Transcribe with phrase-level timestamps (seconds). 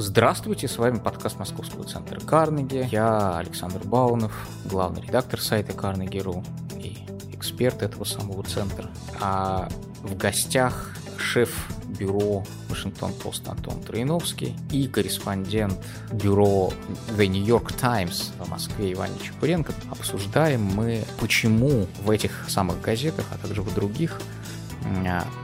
[0.00, 2.88] Здравствуйте, с вами подкаст Московского центра Карнеги.
[2.92, 6.46] Я Александр Баунов, главный редактор сайта Carnegie.ru
[6.80, 6.98] и
[7.34, 8.88] эксперт этого самого центра.
[9.20, 9.68] А
[10.04, 11.66] в гостях шеф
[11.98, 15.76] бюро Вашингтон Пост Антон Троиновский и корреспондент
[16.12, 16.72] бюро
[17.16, 19.74] The New York Times в Москве Иван Чепуренко.
[19.90, 24.20] Обсуждаем мы, почему в этих самых газетах, а также в других,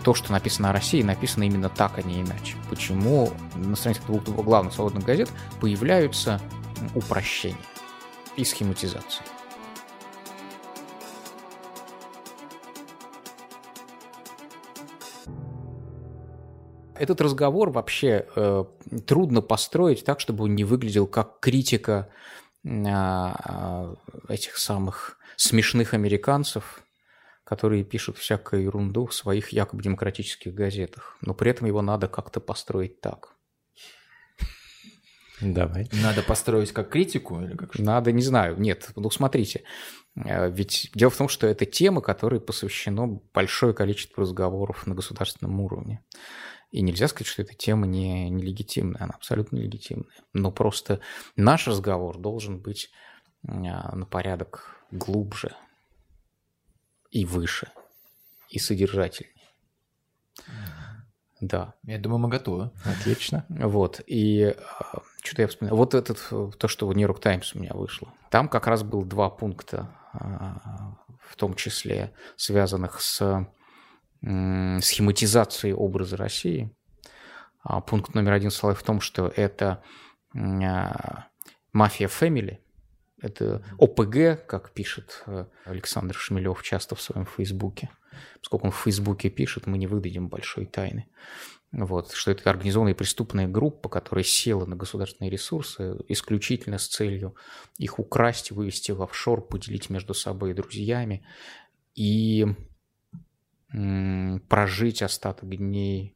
[0.05, 2.57] то, что написано о России, написано именно так, а не иначе.
[2.71, 6.41] Почему на страницах двух главных свободных газет появляются
[6.95, 7.59] упрощения
[8.37, 9.25] и схематизации.
[16.97, 18.65] Этот разговор вообще э,
[19.07, 22.09] трудно построить так, чтобы он не выглядел как критика
[22.63, 23.95] э,
[24.29, 26.84] этих самых смешных американцев,
[27.45, 31.17] которые пишут всякую ерунду в своих якобы демократических газетах.
[31.21, 33.35] Но при этом его надо как-то построить так.
[35.41, 35.89] Давай.
[35.93, 37.83] Надо построить как критику или как что?
[37.83, 38.59] Надо, не знаю.
[38.59, 39.65] Нет, ну смотрите.
[40.17, 45.61] Э, ведь дело в том, что это тема, которой посвящено большое количество разговоров на государственном
[45.61, 46.03] уровне.
[46.71, 50.17] И нельзя сказать, что эта тема не, нелегитимная, она абсолютно нелегитимная.
[50.33, 51.01] Но просто
[51.37, 52.91] наш разговор должен быть
[53.47, 55.55] э, на порядок глубже,
[57.15, 57.69] и выше,
[58.51, 59.33] и содержательнее.
[61.41, 61.75] Да.
[61.85, 62.71] Я думаю, мы готовы.
[62.85, 63.47] Отлично.
[63.49, 64.01] Вот.
[64.07, 65.77] И а, что-то я вспоминаю.
[65.77, 66.19] Вот этот,
[66.59, 68.13] то, что в Нью-Йорк Таймс у меня вышло.
[68.31, 73.47] Там как раз был два пункта, а, в том числе связанных с
[74.21, 76.75] схематизацией образа России.
[77.63, 79.85] А, пункт номер один состоит в том, что это
[81.73, 82.65] мафия фэмили,
[83.25, 87.91] это ОПГ, как пишет э, Александр Шмелев часто в своем Фейсбуке.
[88.41, 91.09] Поскольку он в Фейсбуке пишет, мы не выдадим большой тайны.
[91.73, 97.35] Вот, что это организованная преступная группа, которая села на государственные ресурсы исключительно с целью
[97.79, 101.27] их украсть, вывести в офшор, поделить между собой и друзьями
[101.95, 102.47] и
[104.49, 106.14] прожить остаток дней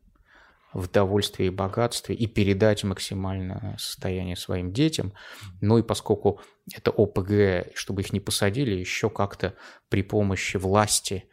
[0.79, 5.13] в довольстве и богатстве и передать максимальное состояние своим детям.
[5.61, 6.41] Ну и поскольку
[6.73, 9.55] это ОПГ, чтобы их не посадили, еще как-то
[9.89, 11.25] при помощи власти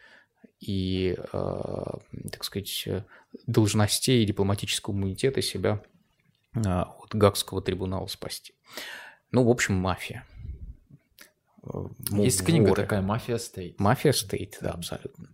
[0.60, 1.84] и, э,
[2.32, 2.88] так сказать,
[3.46, 5.84] должностей и дипломатического иммунитета себя
[6.56, 8.54] э, от Гаагского трибунала спасти.
[9.32, 10.26] Ну, в общем, мафия.
[12.12, 12.84] Есть книга воры.
[12.84, 13.80] такая «Mafia State».
[13.80, 15.30] «Mafia State», да, абсолютно.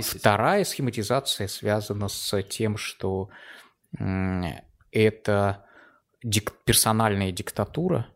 [0.00, 3.30] Вторая схематизация связана с тем, что
[4.90, 5.64] это
[6.22, 8.08] дик персональная диктатура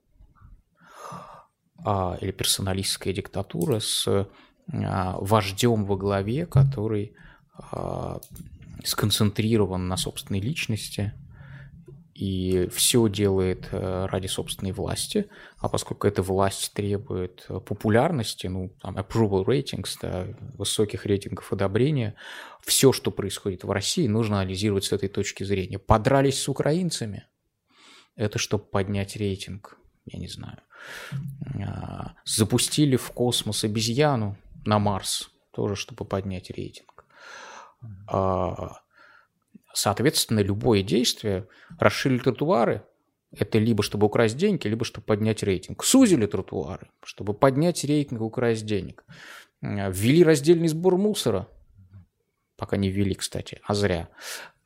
[1.85, 7.15] а, или персоналистская диктатура с а, вождем во главе, который
[7.55, 8.21] а,
[8.85, 11.13] сконцентрирован на собственной личности–
[12.19, 18.75] и все делает э, ради собственной власти, а поскольку эта власть требует э, популярности, ну,
[18.83, 22.17] там, approval ratings, да, высоких рейтингов одобрения,
[22.61, 25.79] все, что происходит в России, нужно анализировать с этой точки зрения.
[25.79, 27.25] Подрались с украинцами,
[28.17, 30.59] это чтобы поднять рейтинг, я не знаю.
[31.65, 34.37] А, запустили в космос обезьяну
[34.67, 37.05] на Марс, тоже чтобы поднять рейтинг
[38.09, 38.81] а,
[39.79, 41.47] Соответственно, любое действие,
[41.79, 42.83] расширили тротуары,
[43.31, 45.85] это либо чтобы украсть деньги, либо чтобы поднять рейтинг.
[45.85, 49.05] Сузили тротуары, чтобы поднять рейтинг и украсть денег.
[49.61, 51.47] Ввели раздельный сбор мусора,
[52.57, 54.09] пока не ввели, кстати, а зря.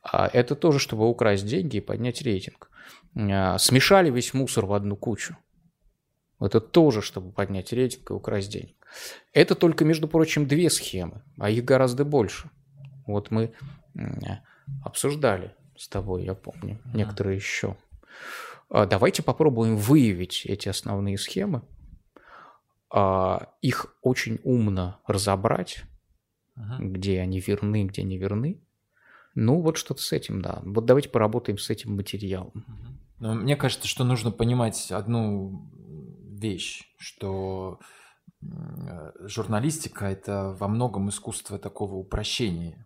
[0.01, 2.71] А это тоже, чтобы украсть деньги и поднять рейтинг.
[3.15, 5.37] А, смешали весь мусор в одну кучу.
[6.39, 8.75] Это тоже, чтобы поднять рейтинг и украсть денег.
[9.31, 12.49] Это только, между прочим, две схемы, а их гораздо больше.
[13.05, 13.53] Вот мы
[14.83, 16.97] обсуждали с тобой, я помню, ага.
[16.97, 17.77] некоторые еще.
[18.69, 21.61] А, давайте попробуем выявить эти основные схемы,
[22.89, 25.83] а, их очень умно разобрать,
[26.55, 26.77] ага.
[26.79, 28.61] где они верны, где не верны.
[29.35, 30.61] Ну, вот что-то с этим, да.
[30.63, 32.65] Вот давайте поработаем с этим материалом.
[33.19, 35.71] Но мне кажется, что нужно понимать одну
[36.29, 37.79] вещь, что
[39.21, 42.85] журналистика– это во многом искусство такого упрощения.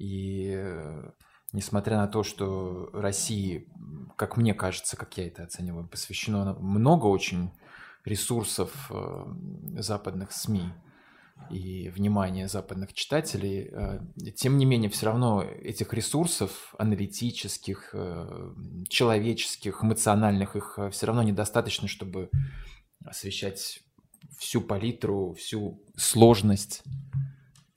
[0.00, 1.10] И э,
[1.52, 3.68] несмотря на то, что России,
[4.16, 7.50] как мне кажется, как я это оцениваю, посвящено много очень
[8.06, 9.24] ресурсов э,
[9.76, 10.72] западных СМИ
[11.50, 14.00] и внимания западных читателей, э,
[14.36, 17.94] тем не менее все равно этих ресурсов аналитических,
[18.88, 22.30] человеческих, эмоциональных, их все равно недостаточно, чтобы
[23.04, 23.82] освещать
[24.38, 26.84] всю палитру, всю сложность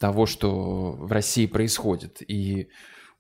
[0.03, 2.21] того, что в России происходит.
[2.29, 2.67] И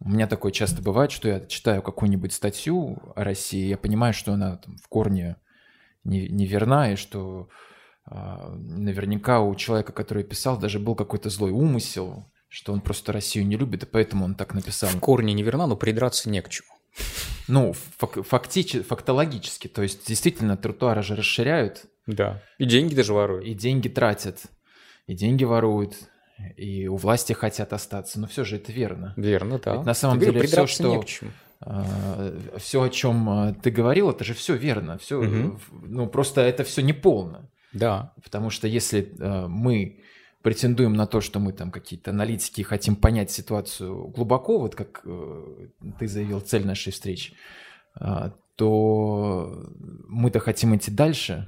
[0.03, 4.33] У меня такое часто бывает, что я читаю какую-нибудь статью о России, я понимаю, что
[4.33, 5.37] она там, в корне
[6.03, 7.47] не, неверна, и что
[8.11, 8.15] э,
[8.51, 13.55] наверняка у человека, который писал, даже был какой-то злой умысел, что он просто Россию не
[13.55, 14.89] любит, и поэтому он так написал.
[14.89, 16.67] В корне неверна, но придраться не к чему.
[17.47, 19.69] Ну, фак фактически, фактологически.
[19.69, 21.85] То есть, действительно, тротуары же расширяют.
[22.07, 22.43] Да.
[22.57, 23.45] И деньги даже воруют.
[23.45, 24.41] И деньги тратят.
[25.07, 25.95] И деньги воруют
[26.57, 29.13] и у власти хотят остаться, но все же это верно.
[29.17, 29.77] Верно, да.
[29.77, 31.03] Ведь на самом ты деле все, что
[31.61, 35.59] э, все, о чем а, ты говорил, это же все верно, все, угу.
[35.71, 37.49] ну просто это все неполно.
[37.73, 38.13] Да.
[38.23, 39.99] Потому что если э, мы
[40.43, 45.67] претендуем на то, что мы там какие-то аналитики хотим понять ситуацию глубоко, вот как э,
[45.99, 47.33] ты заявил, цель нашей встречи,
[47.99, 49.71] э, то
[50.07, 51.47] мы-то хотим идти дальше.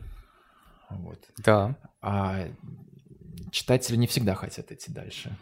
[0.89, 1.19] Вот.
[1.37, 1.75] Да.
[2.01, 2.47] А
[3.55, 5.37] читатели не всегда хотят идти дальше.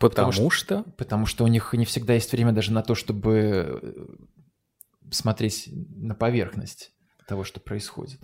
[0.00, 0.82] Потому, потому что?
[0.98, 4.06] Потому что у них не всегда есть время даже на то, чтобы э,
[5.10, 6.90] смотреть на поверхность
[7.28, 8.18] того, что происходит.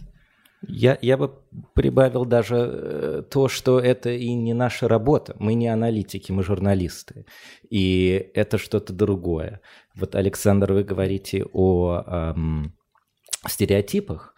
[0.67, 1.41] Я, я бы
[1.75, 5.37] прибавил даже э, то, что это и не наша работа.
[5.39, 7.25] Мы не аналитики, мы журналисты.
[7.71, 9.61] И это что-то другое.
[9.95, 12.77] Вот, Александр, вы говорите о эм,
[13.47, 14.35] стереотипах.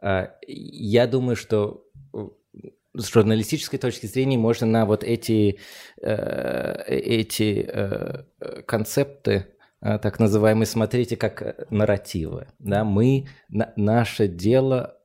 [0.00, 1.84] Э, я думаю, что
[2.94, 5.58] с журналистической точки зрения можно на вот эти,
[6.00, 8.24] э, эти э,
[8.66, 9.46] концепты
[9.80, 12.48] э, так называемые смотрите как нарративы.
[12.58, 12.84] Да?
[12.84, 14.98] Мы, на, наше дело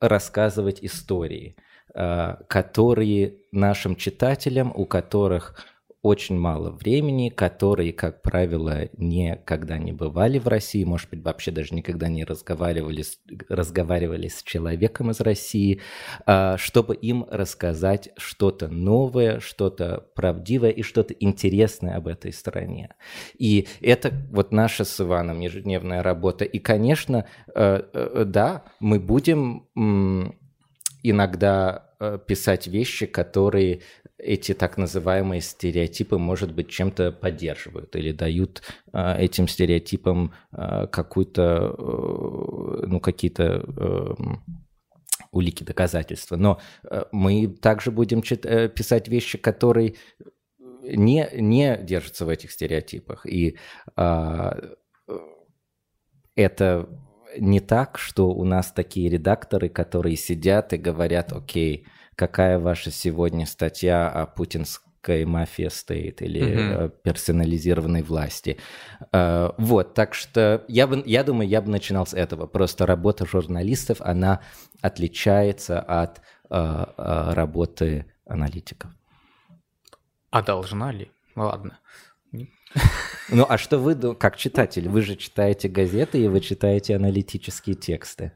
[0.00, 1.56] рассказывать истории,
[1.94, 5.56] э, которые нашим читателям, у которых
[6.02, 11.74] очень мало времени, которые, как правило, никогда не бывали в России, может быть, вообще даже
[11.74, 13.04] никогда не разговаривали,
[13.48, 15.80] разговаривали с человеком из России,
[16.26, 22.94] а, чтобы им рассказать что-то новое, что-то правдивое и что-то интересное об этой стране.
[23.38, 26.44] И это вот наша с Иваном ежедневная работа.
[26.44, 29.68] И, конечно, э, э, да, мы будем
[31.02, 33.82] иногда э, писать вещи, которые
[34.22, 41.74] эти так называемые стереотипы, может быть, чем-то поддерживают или дают э, этим стереотипам э, какую-то,
[41.76, 44.16] э, ну, какие-то
[45.32, 46.36] улики, доказательства.
[46.36, 46.60] Но
[47.10, 48.42] мы также будем чит-
[48.74, 49.94] писать вещи, которые
[50.82, 53.26] не, не держатся в этих стереотипах.
[53.26, 53.56] И
[53.96, 54.50] э,
[56.34, 56.88] это
[57.38, 61.86] не так, что у нас такие редакторы, которые сидят и говорят, окей,
[62.16, 66.92] какая ваша сегодня статья о путинской мафии стоит или mm-hmm.
[67.02, 68.58] персонализированной власти.
[69.12, 72.46] А, вот, так что я, бы, я думаю, я бы начинал с этого.
[72.46, 74.40] Просто работа журналистов, она
[74.80, 78.90] отличается от а, работы аналитиков.
[80.30, 81.10] А должна ли?
[81.36, 81.78] Ладно.
[83.28, 88.32] Ну, а что вы, как читатель, вы же читаете газеты и вы читаете аналитические тексты.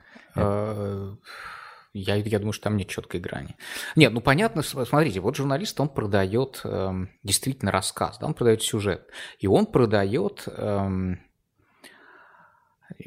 [1.99, 3.57] Я, я думаю, что там нет четкой грани.
[3.97, 9.09] Нет, ну понятно, смотрите, вот журналист, он продает э, действительно рассказ, да, он продает сюжет.
[9.39, 11.17] И он продает э,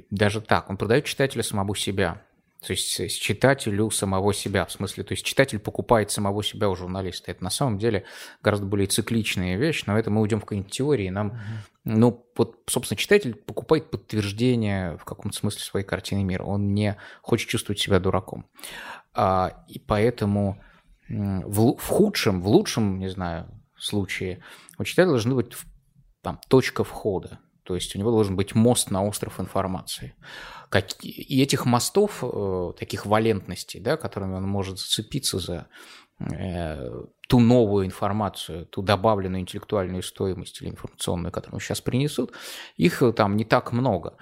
[0.10, 2.24] даже так, он продает читателя самого себя.
[2.66, 7.32] То есть читателю самого себя, в смысле, то есть читатель покупает самого себя у журналиста.
[7.32, 8.04] Это на самом деле
[8.44, 11.10] гораздо более цикличная вещь, но это мы уйдем в какие-нибудь теории.
[11.10, 11.38] Нам, mm-hmm.
[11.86, 16.44] ну, вот, собственно, читатель покупает подтверждение в каком-то смысле своей картины мира.
[16.44, 18.46] Он не хочет чувствовать себя дураком.
[19.14, 20.62] А, и поэтому
[21.08, 23.48] в, в худшем, в лучшем, не знаю,
[23.78, 24.42] случае
[24.78, 25.54] у читателя должны быть
[26.22, 27.40] там, точка входа.
[27.70, 30.16] То есть у него должен быть мост на остров информации.
[31.04, 35.68] И этих мостов, э, таких валентностей, да, которыми он может зацепиться за
[36.20, 42.34] э, ту новую информацию, ту добавленную интеллектуальную стоимость или информационную, которую сейчас принесут,
[42.76, 44.16] их э, там не так много.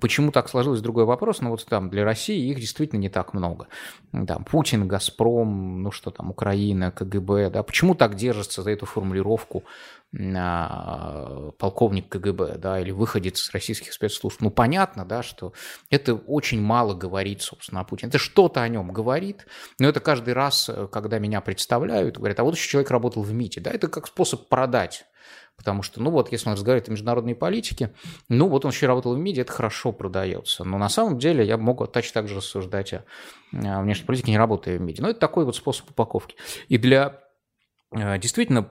[0.00, 3.68] Почему так сложилось, другой вопрос, но вот там для России их действительно не так много.
[4.10, 9.62] Там Путин, Газпром, ну что там, Украина, КГБ, да, почему так держится за эту формулировку
[10.10, 14.40] полковник КГБ, да, или выходец из российских спецслужб.
[14.40, 15.52] Ну, понятно, да, что
[15.90, 18.08] это очень мало говорит, собственно, о Путине.
[18.08, 19.46] Это что-то о нем говорит,
[19.78, 23.60] но это каждый раз, э, когда меня представляют, говорят, а еще человек работал в МИТе,
[23.60, 25.04] да, это как способ продать
[25.56, 27.92] Потому что, ну вот, если он разговаривает о международной политике,
[28.28, 30.62] ну вот он еще работал в МИДе, это хорошо продается.
[30.62, 33.02] Но на самом деле я могу точно так же рассуждать о,
[33.50, 35.02] внешней политике, не работая в МИДе.
[35.02, 36.36] Но это такой вот способ упаковки.
[36.68, 37.18] И для
[37.90, 38.70] Э, действительно,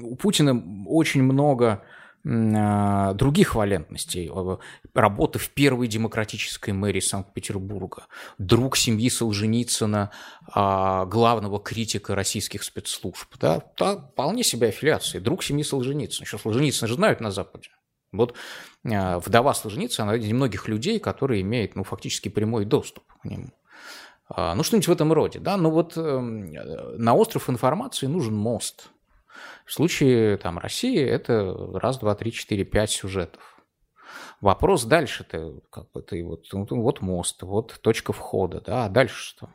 [0.00, 1.82] у Путина очень много
[2.24, 4.30] других валентностей.
[4.94, 8.06] Работа в первой демократической мэрии Санкт-Петербурга,
[8.38, 10.10] друг семьи Солженицына,
[10.52, 13.34] а, главного критика российских спецслужб.
[13.40, 13.62] Да?
[14.12, 15.18] Вполне себе аффилиации.
[15.18, 16.24] Друг семьи Солженицына.
[16.24, 17.70] Еще Солженицына же знают на Западе.
[18.12, 18.34] Вот
[18.84, 23.50] э, вдова Солженицына, она из немногих людей, которые имеют, ну, фактически прямой доступ к нему.
[24.30, 25.56] А, ну, что-нибудь в этом роде, да.
[25.56, 28.90] Но вот эм, на остров информации нужен мост.
[29.64, 33.60] В случае там России это раз, два, три, четыре, пять сюжетов.
[34.40, 39.16] Вопрос дальше-то, как бы ты вот, ну, вот мост, вот точка входа, да, а дальше
[39.16, 39.50] что?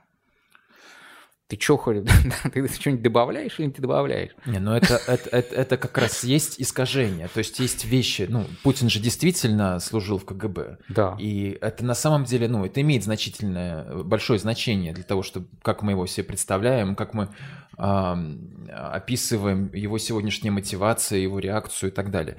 [1.54, 1.78] Ты что,
[2.54, 4.32] ты что-нибудь добавляешь или не добавляешь?
[4.46, 7.28] Не, ну это, это, это, это как раз есть искажение.
[7.28, 10.78] То есть есть вещи, ну, Путин же действительно служил в КГБ.
[10.90, 11.16] Да.
[11.20, 15.84] И это на самом деле, ну, это имеет значительное, большое значение для того, чтобы, как
[15.84, 17.30] мы его себе представляем, как мы
[17.78, 18.38] э,
[18.72, 22.38] описываем его сегодняшние мотивации, его реакцию и так далее.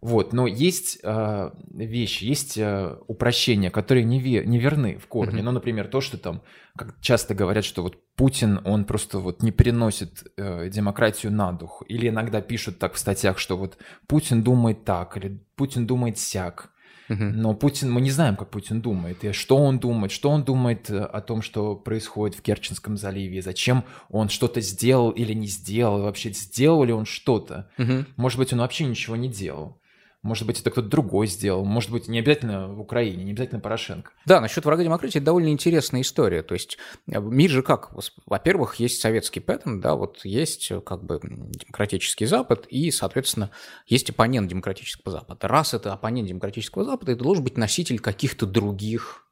[0.00, 5.40] Вот, но есть э, вещи, есть э, упрощения, которые не, ве, не верны в корне.
[5.40, 5.44] Mm-hmm.
[5.44, 6.42] Ну, например, то, что там,
[6.74, 11.82] как часто говорят, что вот Путин, он просто вот не переносит э, демократию на дух.
[11.86, 13.76] Или иногда пишут так в статьях, что вот
[14.06, 16.70] Путин думает так, или Путин думает сяк.
[17.10, 20.88] Но Путин, мы не знаем, как Путин думает, и что он думает, что он думает
[20.90, 26.02] э, о том, что происходит в Керченском заливе, зачем он что-то сделал или не сделал,
[26.02, 27.68] вообще сделал ли он что-то.
[27.78, 28.04] Угу.
[28.16, 29.80] Может быть, он вообще ничего не делал.
[30.22, 31.64] Может быть, это кто-то другой сделал.
[31.64, 34.12] Может быть, не обязательно в Украине, не обязательно Порошенко.
[34.26, 36.42] Да, насчет врага демократии это довольно интересная история.
[36.42, 36.76] То есть
[37.10, 37.92] э, мир же как?
[38.26, 43.50] Во-первых, есть советский паттерн, да, вот есть э, как бы демократический Запад, и, соответственно,
[43.86, 45.48] есть оппонент демократического Запада.
[45.48, 49.26] Раз это оппонент демократического Запада, это должен быть носитель каких-то других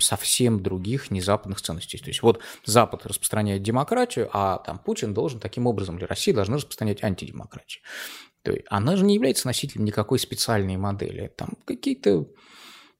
[0.00, 1.98] совсем других незападных ценностей.
[1.98, 6.56] То есть вот Запад распространяет демократию, а там Путин должен таким образом, или Россия должна
[6.56, 7.82] распространять антидемократию.
[8.44, 11.32] То есть она же не является носителем никакой специальной модели.
[11.34, 12.28] Там какие-то,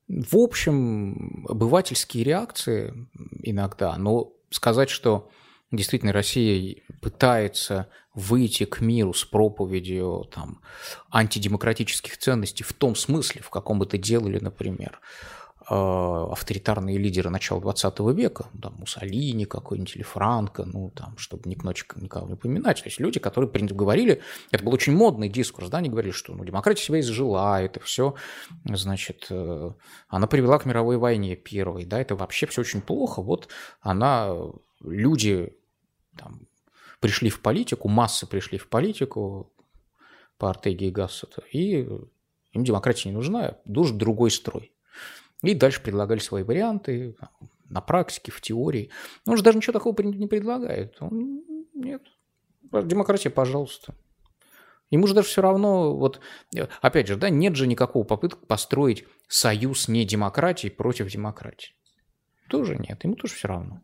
[0.09, 3.09] в общем, обывательские реакции
[3.43, 5.31] иногда, но сказать, что
[5.71, 10.63] действительно Россия пытается выйти к миру с проповедью там,
[11.13, 15.01] антидемократических ценностей в том смысле, в каком это делали, например,
[15.67, 21.97] авторитарные лидеры начала 20 века, там, Муссолини какой-нибудь или Франко, ну, там, чтобы ни кночек
[21.97, 25.89] никого не упоминать, то есть люди, которые говорили, это был очень модный дискурс, да, они
[25.89, 28.15] говорили, что ну, демократия себя изжила, это все,
[28.65, 29.73] значит, э,
[30.09, 33.49] она привела к мировой войне первой, да, это вообще все очень плохо, вот
[33.81, 34.35] она,
[34.83, 35.57] люди
[36.19, 36.43] там,
[37.01, 39.53] пришли в политику, массы пришли в политику
[40.37, 41.89] по Артеге и Гассету, и
[42.53, 44.73] им демократия не нужна, нужен другой строй.
[45.45, 47.17] И дальше предлагали свои варианты
[47.69, 48.91] на практике, в теории.
[49.27, 50.97] Он же даже ничего такого не предлагает.
[51.01, 51.43] Он,
[51.75, 52.03] нет.
[52.73, 53.95] Демократия, пожалуйста.
[54.91, 56.21] Ему же даже все равно, вот,
[56.81, 61.75] опять же, да, нет же никакого попытки построить союз не демократии против демократии.
[62.49, 63.81] Тоже нет, ему тоже все равно.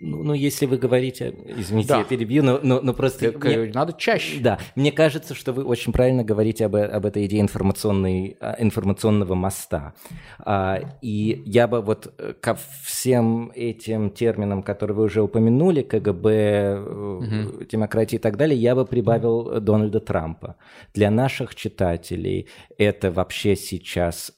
[0.00, 1.98] Ну, ну, если вы говорите, извините, да.
[1.98, 3.32] я перебью, но, но, но просто...
[3.32, 4.40] Так, мне, надо чаще.
[4.40, 9.34] Да, мне кажется, что вы очень правильно говорите об, об этой идее информационной, а, информационного
[9.34, 9.94] моста.
[10.38, 16.80] А, и я бы вот э, ко всем этим терминам, которые вы уже упомянули, КГБ,
[16.80, 17.64] угу.
[17.64, 20.56] демократии и так далее, я бы прибавил Дональда Трампа.
[20.94, 22.48] Для наших читателей
[22.78, 24.32] это вообще сейчас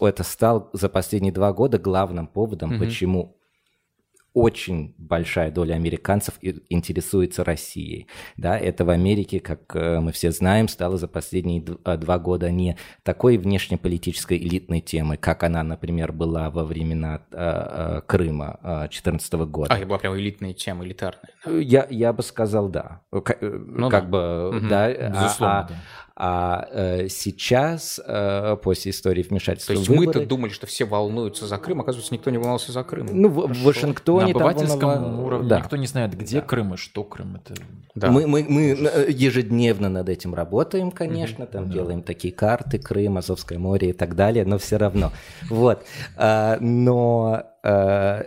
[0.00, 2.84] это стал за последние два года главным поводом, угу.
[2.84, 3.37] почему
[4.38, 6.34] очень большая доля американцев
[6.68, 8.06] интересуется Россией.
[8.36, 12.48] Да, это в Америке, как э, мы все знаем, стало за последние э, два года
[12.52, 19.74] не такой внешнеполитической элитной темой, как она, например, была во времена э, Крыма 2014 года.
[19.74, 21.32] А, это была прям элитная тема, элитарная.
[21.44, 23.00] Я, я бы сказал, да.
[23.10, 24.08] Как, ну, как да.
[24.08, 24.68] бы, угу.
[24.68, 24.92] да.
[24.92, 25.74] Безусловно, а, да.
[26.20, 31.58] А э, сейчас, э, после истории вмешательства То есть мы-то думали, что все волнуются за
[31.58, 33.06] Крым, оказывается, никто не волновался за Крым.
[33.12, 34.32] Ну, в, в Вашингтоне...
[34.34, 35.24] На обывательском волнова...
[35.24, 35.60] уровне да.
[35.60, 36.46] никто не знает, где да.
[36.46, 37.36] Крым и что Крым.
[37.36, 37.54] Это...
[37.94, 38.10] Да.
[38.10, 41.52] Мы, мы, мы э, ежедневно над этим работаем, конечно, mm-hmm.
[41.52, 41.72] там да.
[41.72, 45.12] делаем такие карты, Крым, Азовское море и так далее, но все равно.
[45.48, 45.84] Вот.
[46.16, 48.24] А, но а,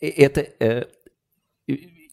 [0.00, 0.46] это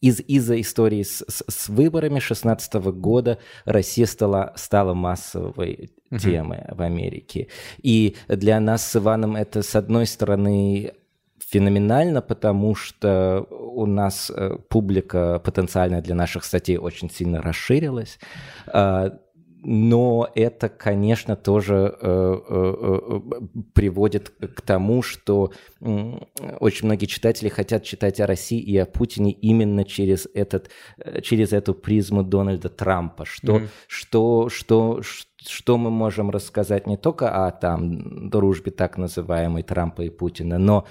[0.01, 6.19] из, из-за истории с, с, с выборами 2016 года Россия стала, стала массовой uh-huh.
[6.19, 7.47] темой в Америке.
[7.81, 10.93] И для нас с Иваном это, с одной стороны,
[11.39, 18.19] феноменально, потому что у нас э, публика потенциальная для наших статей очень сильно расширилась.
[19.61, 23.19] Но это, конечно, тоже э, э, э,
[23.73, 25.51] приводит к тому, что
[25.81, 30.69] очень многие читатели хотят читать о России и о Путине именно через, этот,
[31.23, 33.25] через эту призму Дональда Трампа.
[33.25, 33.69] Что, mm-hmm.
[33.87, 35.01] что, что,
[35.45, 40.87] что мы можем рассказать не только о там, дружбе так называемой Трампа и Путина, но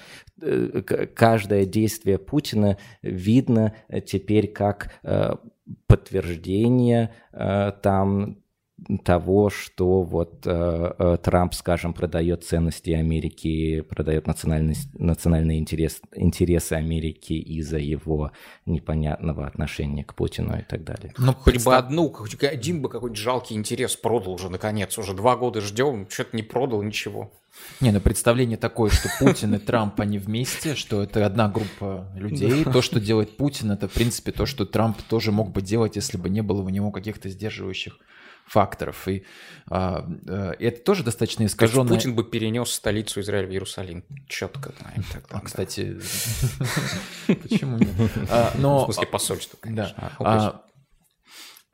[1.15, 3.75] каждое действие Путина видно
[4.07, 4.93] теперь как
[5.87, 8.39] подтверждение там
[9.05, 16.75] того, что вот э, э, Трамп, скажем, продает ценности Америки, продает национальность, национальные интерес, интересы
[16.75, 18.33] Америки из-за его
[18.67, 21.13] непонятного отношения к Путину и так далее.
[21.19, 24.97] Ну, хоть бы одну, хоть один бы какой-нибудь жалкий интерес продал уже, наконец.
[24.97, 27.33] Уже два года ждем, что-то не продал, ничего.
[27.81, 32.65] Не, ну представление такое, что Путин и Трамп, они вместе, что это одна группа людей.
[32.65, 36.17] То, что делает Путин, это, в принципе, то, что Трамп тоже мог бы делать, если
[36.17, 37.99] бы не было у него каких-то сдерживающих
[38.49, 39.07] факторов.
[39.09, 39.25] И
[39.71, 41.89] а, а, это тоже достаточно искаженное...
[41.89, 44.05] Путин бы перенес столицу Израиля в Иерусалим.
[44.29, 44.73] Четко.
[45.31, 45.99] А, кстати,
[47.27, 47.91] почему нет?
[48.31, 48.53] А.
[48.57, 50.13] В смысле посольство, конечно.
[50.19, 50.63] Да.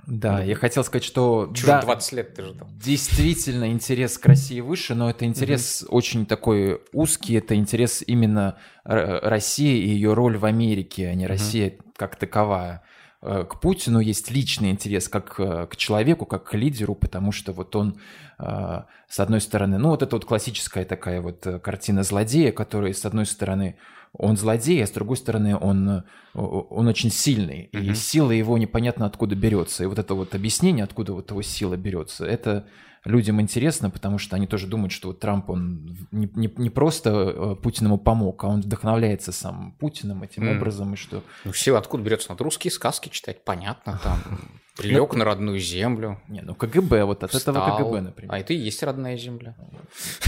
[0.07, 1.51] Да, я хотел сказать, что...
[1.55, 2.69] Чужих да, 20 лет ты ждал.
[2.73, 9.79] Действительно, интерес к России выше, но это интерес очень такой узкий, это интерес именно России
[9.79, 11.27] и ее роль в Америке, а не.
[11.27, 12.83] Россия как таковая.
[13.25, 17.53] Э, к Путину есть личный интерес как э, к человеку, как к лидеру, потому что
[17.53, 17.99] вот он,
[18.39, 23.07] э, с одной стороны, ну вот это вот классическая такая вот картина злодея, который, с
[23.07, 23.77] одной стороны,
[24.13, 26.05] он злодей, а с другой стороны, он,
[26.35, 27.81] он очень сильный, mm-hmm.
[27.81, 29.83] и сила его непонятно откуда берется.
[29.83, 32.67] И вот это вот объяснение, откуда вот его сила берется, это
[33.05, 37.11] людям интересно, потому что они тоже думают, что вот Трамп, он не, не, не просто
[37.11, 40.57] э, Путин ему помог, а он вдохновляется сам Путиным этим mm.
[40.57, 41.23] образом, и что...
[41.45, 42.31] Ну, сила откуда берется?
[42.31, 44.19] Надо русские сказки читать, понятно, там...
[44.77, 46.21] Прилег ну, на родную землю.
[46.27, 48.35] Не, ну КГБ, вот от этого КГБ, например.
[48.35, 49.55] А это и есть родная земля.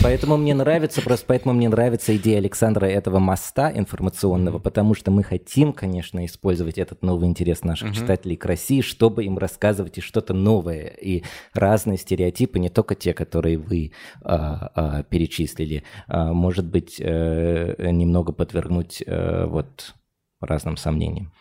[0.02, 5.22] Поэтому мне нравится, просто поэтому мне нравится идея Александра этого моста информационного, потому что мы
[5.22, 7.96] хотим, конечно, использовать этот новый интерес наших угу.
[7.96, 11.22] читателей к России, чтобы им рассказывать и что-то новое, и
[11.52, 18.32] разные стереотипы, не только те, которые вы а, а, перечислили, а, может быть, а, немного
[18.32, 19.94] подвергнуть а, вот
[20.40, 21.32] разным сомнениям.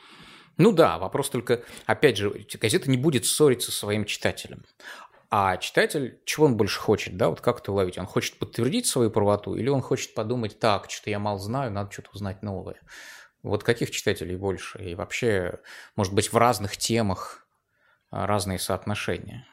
[0.58, 2.32] Ну да, вопрос только, опять же,
[2.62, 4.64] газета не будет ссориться со своим читателем.
[5.30, 7.98] А читатель, чего он больше хочет, да, вот как это уловить?
[7.98, 11.92] Он хочет подтвердить свою правоту или он хочет подумать, так, что-то я мало знаю, надо
[11.92, 12.80] что-то узнать новое.
[13.44, 14.80] Вот каких читателей больше?
[14.80, 15.60] И вообще,
[15.96, 17.46] может быть, в разных темах
[18.10, 19.46] а, разные соотношения.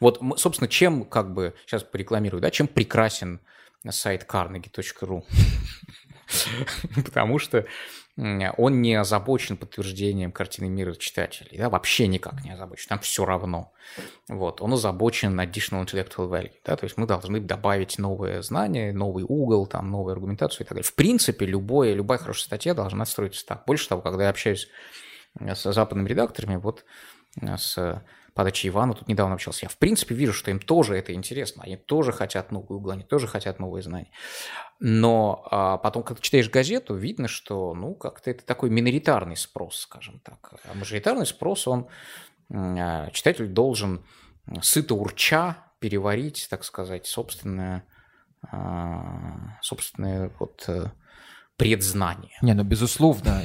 [0.00, 3.40] Вот, собственно, чем, как бы, сейчас порекламирую, да, чем прекрасен
[3.88, 5.24] сайт carnegie.ru?
[7.04, 7.66] Потому что
[8.16, 13.72] он не озабочен подтверждением картины мира читателей, да, вообще никак не озабочен, там все равно.
[14.28, 19.24] Вот, он озабочен additional intellectual value, да, то есть мы должны добавить новые знания, новый
[19.26, 20.84] угол, там, новую аргументацию и так далее.
[20.84, 23.64] В принципе, любое, любая хорошая статья должна строиться так.
[23.66, 24.68] Больше того, когда я общаюсь
[25.40, 26.84] с западными редакторами, вот
[27.40, 29.66] с подачи Ивана тут недавно общался.
[29.66, 31.62] Я, в принципе, вижу, что им тоже это интересно.
[31.64, 34.10] Они тоже хотят новые углы, они тоже хотят новые знания.
[34.80, 40.20] Но а потом, когда читаешь газету, видно, что, ну, как-то это такой миноритарный спрос, скажем
[40.20, 40.54] так.
[40.64, 41.88] А мажоритарный спрос, он,
[42.50, 44.04] а, читатель должен
[44.60, 47.84] сыто урча переварить, так сказать, собственное,
[48.50, 50.90] а, собственное вот э,
[51.56, 52.36] предзнание.
[52.40, 53.42] Не, ну, безусловно,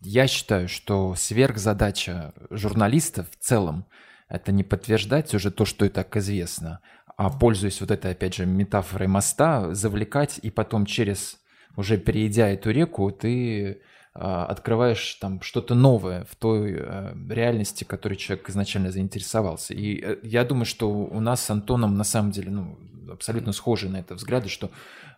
[0.00, 3.86] я считаю, что сверхзадача журналистов в целом–
[4.30, 6.80] это не подтверждать уже то, что и так известно,
[7.16, 11.38] а пользуясь вот этой, опять же, метафорой моста, завлекать и потом через,
[11.76, 13.82] уже перейдя эту реку, ты
[14.14, 19.74] а, открываешь там что-то новое в той э, реальности, которой человек изначально заинтересовался.
[19.74, 22.78] И э, я думаю, что у нас с Антоном на самом деле ну,
[23.10, 24.70] абсолютно схожи на это взгляды, что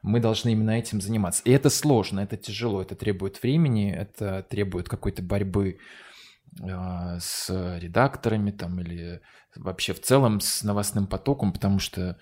[0.02, 1.42] мы должны именно этим заниматься.
[1.44, 5.78] И это сложно, это тяжело, это требует времени, это требует какой-то борьбы
[6.60, 9.20] с редакторами там или
[9.56, 12.18] вообще в целом с новостным потоком, потому что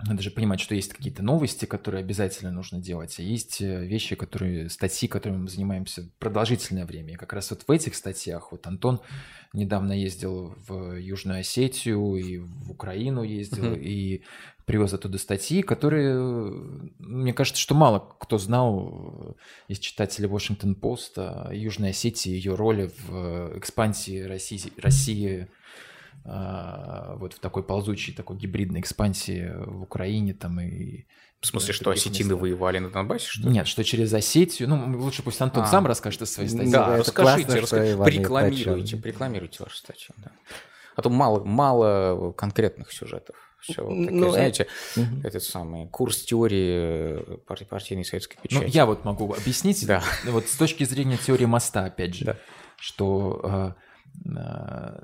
[0.00, 4.14] надо же понимать, что есть какие-то новости, которые обязательно нужно делать, а есть э, вещи,
[4.14, 7.14] которые, статьи, которыми мы занимаемся продолжительное время.
[7.14, 9.00] И как раз вот в этих статьях, вот Антон
[9.52, 13.82] недавно ездил в Южную Осетию и в Украину ездил, mm-hmm.
[13.82, 14.24] и
[14.66, 16.20] привез оттуда статьи, которые,
[16.98, 23.58] мне кажется, что мало кто знал из читателей Washington-Post о Южной Осетии, ее роли в
[23.58, 25.48] экспансии России, России
[26.24, 31.06] вот в такой ползучей, такой гибридной экспансии в Украине там и...
[31.40, 33.54] В смысле, что осетины воевали на Донбассе, что ли?
[33.54, 35.66] Нет, что через Осетию, ну, лучше пусть Антон а.
[35.66, 36.72] сам расскажет о своей статье.
[36.72, 40.32] Да, да расскажите, расскажите рекламируйте, рекламируйте вашу статью, да.
[40.96, 43.36] А то мало, мало конкретных сюжетов.
[43.60, 45.00] Все, вот такие, ну, знаете, э...
[45.24, 48.64] этот самый курс теории партийной советской ну, печати.
[48.64, 50.02] Ну, я вот могу объяснить, да.
[50.24, 52.36] вот с точки зрения теории моста, опять же, да.
[52.76, 53.74] что
[54.26, 55.00] э, э,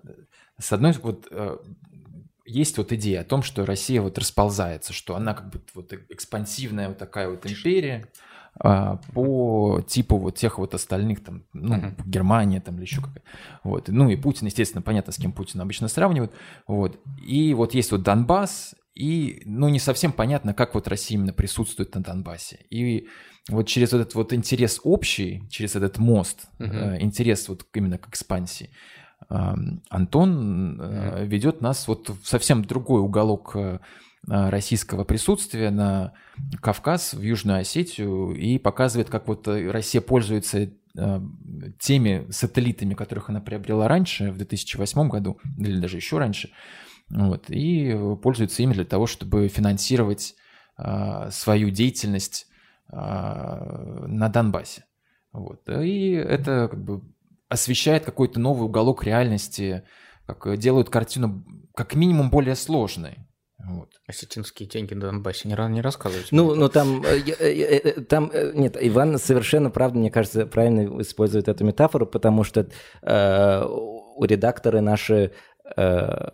[0.58, 1.56] с одной, вот э,
[2.46, 6.88] есть вот идея о том, что Россия вот расползается, что она как бы вот экспансивная
[6.88, 8.06] вот такая вот империя,
[8.60, 11.94] а, по типу вот тех вот остальных, там, ну, uh-huh.
[12.06, 13.22] Германия там или еще какая
[13.64, 13.88] Вот.
[13.88, 16.32] Ну и Путин, естественно, понятно, с кем Путин обычно сравнивают.
[16.68, 17.00] Вот.
[17.20, 21.92] И вот есть вот Донбасс, и, ну, не совсем понятно, как вот Россия именно присутствует
[21.96, 22.64] на Донбассе.
[22.70, 23.08] И
[23.48, 27.00] вот через вот этот вот интерес общий, через этот мост, uh-huh.
[27.00, 28.70] интерес вот именно к экспансии,
[29.28, 31.26] Антон uh-huh.
[31.26, 33.78] ведет нас вот в совсем другой уголок э,
[34.26, 36.12] российского присутствия на
[36.60, 40.70] Кавказ, в Южную Осетию, и показывает, как вот Россия пользуется
[41.80, 46.50] теми сателлитами, которых она приобрела раньше, в 2008 году, или даже еще раньше,
[47.10, 50.36] вот, и пользуется ими для того, чтобы финансировать
[51.30, 52.46] свою деятельность
[52.90, 54.84] на Донбассе.
[55.32, 55.68] Вот.
[55.68, 57.02] И это как бы
[57.54, 59.84] освещает какой-то новый уголок реальности,
[60.26, 63.18] как делают картину как минимум более сложной.
[63.58, 63.88] Вот.
[64.06, 66.28] Осетинские деньги на Донбассе не, не рассказывайте.
[66.32, 71.48] Ну, ну там, э, э, э, там, нет, Иван совершенно правда, мне кажется, правильно использует
[71.48, 72.66] эту метафору, потому что
[73.02, 75.32] э, у редакторы наши
[75.76, 76.28] э,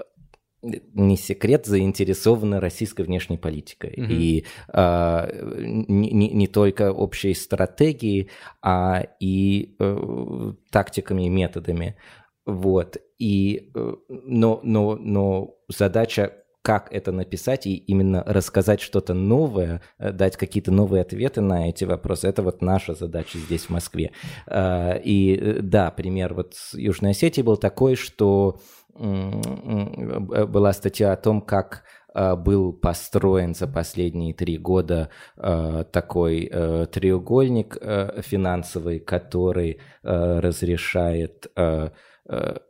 [0.62, 3.94] не секрет, заинтересованы российской внешней политикой.
[3.96, 4.12] Угу.
[4.12, 8.28] И а, не, не только общей стратегией,
[8.62, 11.96] а и э, тактиками и методами.
[12.44, 12.98] Вот.
[13.18, 20.12] И, э, но, но, но задача как это написать и именно рассказать что-то новое, э,
[20.12, 22.28] дать какие-то новые ответы на эти вопросы.
[22.28, 24.12] Это вот наша задача здесь, в Москве.
[24.46, 28.60] А, и да, пример вот с Южной Осетии был такой, что
[29.00, 36.46] была статья о том, как а, был построен за последние три года а, такой
[36.92, 37.76] треугольник
[38.22, 41.50] финансовый, который разрешает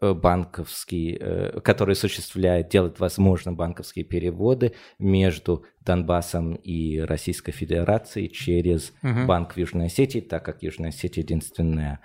[0.00, 1.18] банковский,
[1.62, 9.26] который осуществляет, делает возможно банковские переводы между Донбассом и Российской Федерацией через угу.
[9.26, 12.00] Банк в Южной Осетии, так как Южная Осетия единственная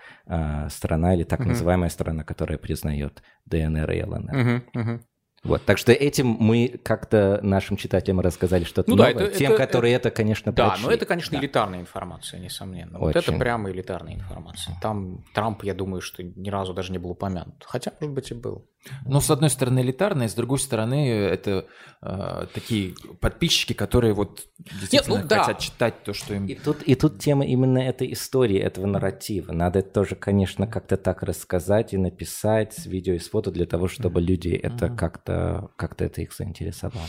[0.69, 1.49] страна или так угу.
[1.49, 4.35] называемая страна, которая признает ДНР и ЛНР.
[4.35, 4.99] Угу, угу.
[5.45, 9.13] Вот, так что этим мы как-то нашим читателям рассказали что-то ну, новое.
[9.13, 10.85] Да, это, Тем, это, которые это, это конечно, Да, прочли.
[10.85, 11.43] но это, конечно, да.
[11.43, 12.97] элитарная информация, несомненно.
[12.97, 13.05] Очень.
[13.05, 14.75] Вот это прямо элитарная информация.
[14.81, 17.63] Там Трамп, я думаю, что ни разу даже не был упомянут.
[17.63, 18.67] Хотя, может быть, и был.
[19.05, 21.65] Ну, с одной стороны, элитарные, с другой стороны, это
[22.01, 25.53] э, такие подписчики, которые вот действительно Нет, ну, хотят да.
[25.55, 26.45] читать то, что им...
[26.45, 29.51] И тут, и тут тема именно этой истории, этого нарратива.
[29.51, 33.65] Надо это тоже, конечно, как-то так рассказать и написать с видео и с фото для
[33.65, 34.95] того, чтобы люди это mm-hmm.
[34.95, 37.07] как-то как это их заинтересовало.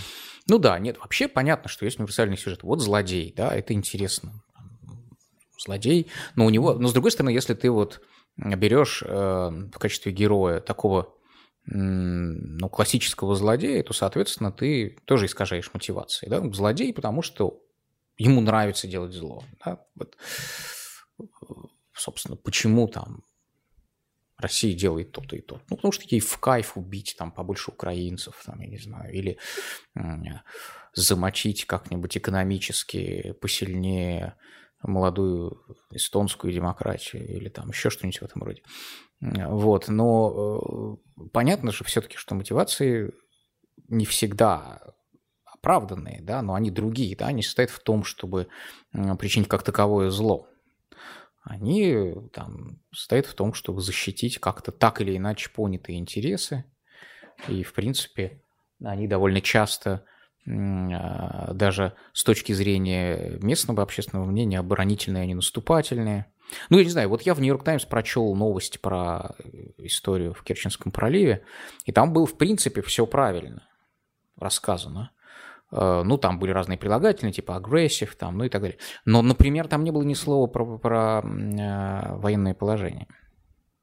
[0.49, 2.63] Ну да, нет, вообще понятно, что есть универсальный сюжет.
[2.63, 4.33] Вот злодей, да, это интересно.
[5.59, 6.75] Злодей, но у него...
[6.75, 8.01] Но с другой стороны, если ты вот
[8.37, 11.16] берешь э, в качестве героя такого
[11.67, 16.29] ну, классического злодея, то, соответственно, ты тоже искажаешь мотивации.
[16.29, 16.41] Да?
[16.53, 17.63] Злодей, потому что
[18.17, 19.43] ему нравится делать зло.
[19.65, 19.85] Да?
[19.95, 20.17] Вот,
[21.93, 23.25] собственно, почему там
[24.39, 25.61] Россия делает то-то и то.
[25.69, 29.39] Ну, потому что ей в кайф убить там побольше украинцев, там, я не знаю, или
[30.95, 34.37] замочить как-нибудь экономически посильнее
[34.87, 38.63] молодую эстонскую демократию или там еще что-нибудь в этом роде.
[39.21, 43.13] Вот, но э, понятно же все-таки, что мотивации
[43.89, 44.83] не всегда
[45.45, 48.49] оправданные, да, но они другие, да, они состоят в том, чтобы
[49.19, 50.49] причинить как таковое зло.
[51.43, 56.65] Они там состоят в том, чтобы защитить как-то так или иначе понятые интересы,
[57.49, 58.43] и, в принципе,
[58.83, 60.05] они довольно часто
[60.47, 66.27] даже с точки зрения местного общественного мнения оборонительные, а не наступательные–
[66.71, 70.43] ну, я не знаю, вот я в «Нью-Йорк Таймс» прочел новости про э, историю в
[70.43, 71.45] Керченском проливе,
[71.85, 73.69] и там было, в принципе, все правильно
[74.37, 75.11] рассказано.
[75.73, 78.79] Э, ну, там были разные прилагательные, типа агрессив, там, ну и так далее.
[79.05, 83.09] Но, например, там не было ни слова про, про э, военное положение.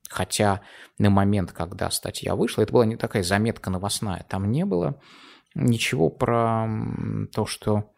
[0.09, 0.61] Хотя
[0.99, 5.01] на момент, когда статья вышла, это была не такая заметка новостная, там не было
[5.55, 6.67] ничего про
[7.31, 7.93] то, что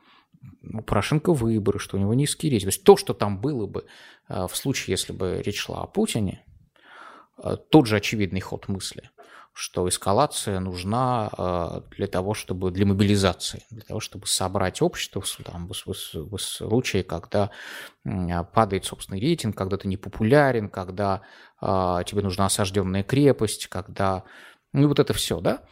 [0.73, 2.71] у Порошенко выборы, что у него низкий рейтинг.
[2.71, 3.85] То есть то, что там было бы
[4.29, 6.43] э, в случае, если бы речь шла о Путине,
[7.37, 9.09] э, тот же очевидный ход мысли,
[9.53, 15.67] что эскалация нужна э, для того, чтобы для мобилизации, для того, чтобы собрать общество там,
[15.67, 17.51] в, в, в случае, когда
[18.53, 21.21] падает собственный рейтинг, когда ты не популярен, когда
[21.61, 24.23] тебе нужна осажденная крепость, когда
[24.73, 25.63] ну вот это все, да,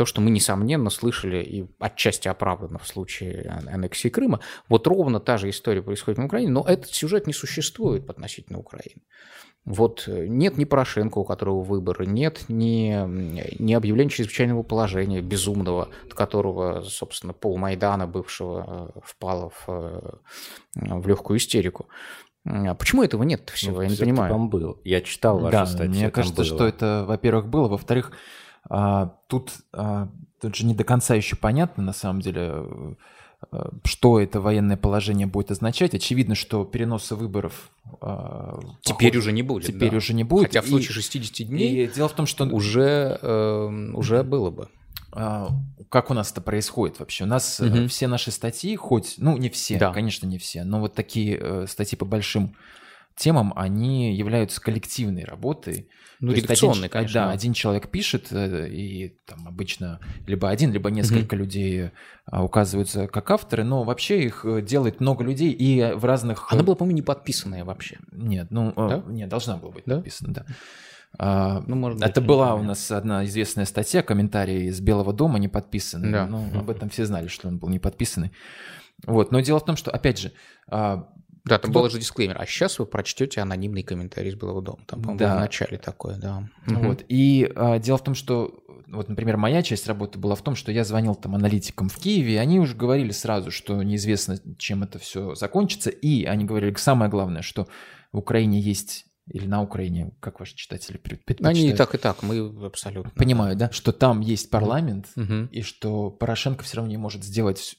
[0.00, 5.36] то, что мы, несомненно, слышали и отчасти оправданно в случае аннексии Крыма, вот ровно та
[5.36, 9.02] же история происходит в Украине, но этот сюжет не существует относительно Украины.
[9.66, 12.96] Вот э, нет ни Порошенко, у которого выборы, нет ни,
[13.62, 20.00] ни объявления чрезвычайного положения безумного, от которого, собственно, пол Майдана бывшего э, впало в, э,
[20.76, 21.88] в легкую истерику.
[22.46, 23.76] А почему этого нет всего?
[23.76, 24.32] Ну, я не понимаю.
[24.32, 24.80] там был.
[24.82, 25.90] Я читал вашу Да, статью.
[25.90, 26.46] мне там кажется, было.
[26.46, 28.12] что это, во-первых, было, во-вторых,
[28.68, 30.08] тут, а,
[30.40, 32.94] тут же не до конца еще понятно, на самом деле, э,
[33.52, 35.94] э, что это военное положение будет означать.
[35.94, 37.70] Очевидно, что переноса выборов
[38.00, 39.66] а, Теперь похоже, уже не будет.
[39.66, 39.96] теперь да.
[39.96, 40.46] уже не будет.
[40.48, 44.50] Хотя в И- случае 60 дней И дело в том, что уже, э, уже было
[44.50, 44.68] бы.
[45.12, 45.48] а,
[45.88, 47.24] как у нас это происходит вообще?
[47.24, 47.88] У нас Мгм.
[47.88, 49.92] все наши статьи, хоть, ну не все, Да.
[49.92, 52.54] конечно не все, но вот такие статьи по большим
[53.20, 55.88] темам, они являются коллективной работой.
[56.20, 57.26] Ну, есть один конечно.
[57.26, 61.90] Да, один человек пишет, э, и там обычно либо один, либо несколько людей
[62.26, 66.52] а, указываются как авторы, но вообще их э, делает много людей и в разных...
[66.52, 67.98] Она была, по-моему, не подписанная вообще.
[68.12, 69.02] Нет, ну, э, Да?
[69.08, 69.96] нет, должна была быть Да?
[69.96, 70.46] написана, да.
[71.18, 75.38] А, Ну, может быть, это была у нас одна известная статья, комментарий из Белого дома
[75.38, 76.12] не подписанный.
[76.12, 76.26] Да.
[76.26, 78.32] Ну, об этом все знали, что он был не подписанный.
[79.06, 80.32] Вот, но дело в том, что, опять же,
[80.68, 81.08] а,
[81.44, 82.36] Да, там Кто- был же дисклеймер.
[82.40, 84.80] А сейчас вы прочтете анонимный комментарий из Белого дома.
[84.86, 85.36] Там, по-моему, Да.
[85.36, 86.48] в начале такое, да.
[86.66, 86.80] Ну.
[86.88, 87.04] Вот.
[87.08, 90.70] И а, дело в том, что, вот, например, моя часть работы была в том, что
[90.70, 94.98] я звонил там аналитикам в Киеве, и они уже говорили сразу, что неизвестно, чем это
[94.98, 95.88] все закончится.
[95.90, 97.66] И они говорили, самое главное, что
[98.12, 101.76] в Украине есть, или на Украине, как ваши читатели пред- Они и предпочитают?
[101.78, 103.10] так, и так, мы абсолютно.
[103.12, 105.46] Понимаю, да, что там есть парламент, Мгм.
[105.46, 107.76] и что Порошенко все равно не может сделать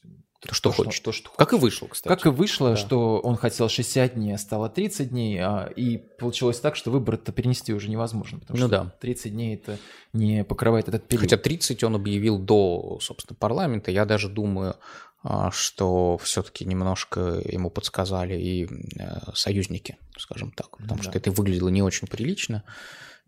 [0.48, 1.04] То, что хочет.
[1.04, 2.08] то, что Как и вышло, кстати.
[2.14, 2.76] Как и вышло, Да.
[2.76, 7.32] что он хотел 60 дней, а стало 30 дней, а, и получилось так, что выборы-то
[7.32, 8.94] перенести уже невозможно, потому Ну что да.
[9.00, 9.78] 30 дней это
[10.14, 11.22] не покрывает этот период.
[11.30, 13.92] Хотя 30 он объявил до, собственно, парламента.
[13.92, 14.76] Я даже думаю,
[15.24, 18.66] а, что все-таки немножко ему подсказали и
[19.00, 20.72] э, союзники, скажем так.
[20.78, 21.10] Потому Да.
[21.10, 22.64] что это выглядело не очень прилично.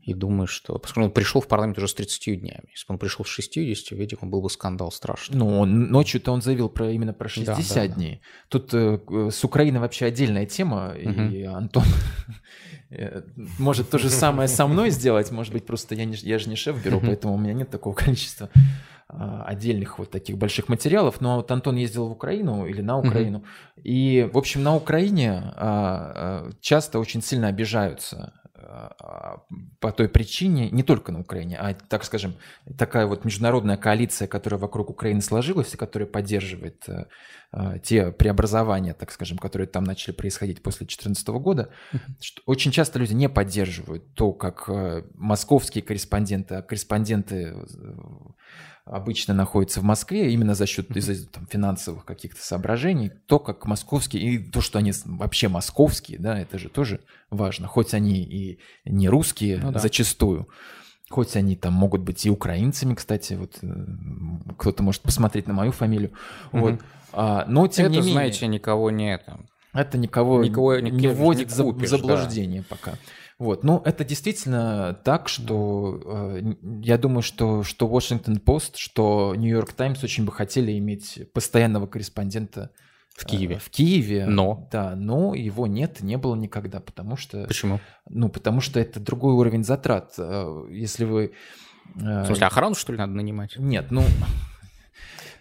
[0.05, 0.77] И думаю, что...
[0.79, 2.69] Поскольку он пришел в парламент уже с 30 днями.
[2.71, 5.37] Если бы он пришел с 60, видимо, был бы скандал страшный.
[5.37, 7.87] Ну, он- ночью-то он заявил про, именно про 60 Да, да, да.
[7.87, 8.21] дней.
[8.49, 8.99] Тут э,
[9.31, 11.83] с Украиной вообще отдельная тема, и Антон
[12.89, 13.21] э,
[13.59, 16.55] может то же самое со мной сделать, может быть, просто я, не, я же не
[16.55, 18.49] шеф бюро, поэтому у меня нет такого количества
[19.07, 21.21] а, отдельных вот таких больших материалов.
[21.21, 23.43] Но вот Антон ездил в Украину или на Украину,
[23.83, 25.55] и, в общем, на Украине а,
[26.15, 28.42] а, часто очень сильно обижаются а,
[29.79, 32.35] по той причине, не только на Украине, а, так скажем,
[32.77, 37.05] такая вот международная коалиция, которая вокруг Украины сложилась и которая поддерживает э,
[37.51, 41.69] э, те преобразования, так скажем, которые там начали происходить после 2014 года,
[42.19, 47.65] что очень часто люди не поддерживают то, как э, московские корреспонденты, а корреспонденты э,
[48.85, 54.23] обычно находятся в Москве именно за счет из-за там, финансовых каких-то соображений, то, как московские,
[54.23, 59.07] и то, что они вообще московские, да, это же тоже важно, хоть они и не
[59.07, 59.79] русские Ну да.
[59.79, 60.49] зачастую,
[61.09, 63.67] хоть они там могут быть и украинцами, кстати, вот э,
[64.57, 66.11] кто-то может посмотреть на мою фамилию,
[66.51, 66.81] вот, Мгм.
[67.13, 69.39] а, но тем это, не менее, знаете, никого не это.
[69.73, 72.95] это никого, Никого не не- вводит в заблуждение пока.
[73.39, 76.01] Вот, ну это действительно так, что
[76.37, 81.19] э, я думаю, что что Washington Post, что New York Times очень бы хотели иметь
[81.33, 82.69] постоянного корреспондента
[83.17, 83.57] В э, Киеве.
[83.59, 84.67] в Киеве, Но?
[84.71, 87.79] да, но его нет, не было никогда, потому что, Почему?
[88.07, 90.13] ну потому что это другой уровень затрат.
[90.17, 91.33] Э, Если вы
[91.95, 93.55] э, В смысле, охрану, что ли, надо нанимать?
[93.57, 94.03] нет, ну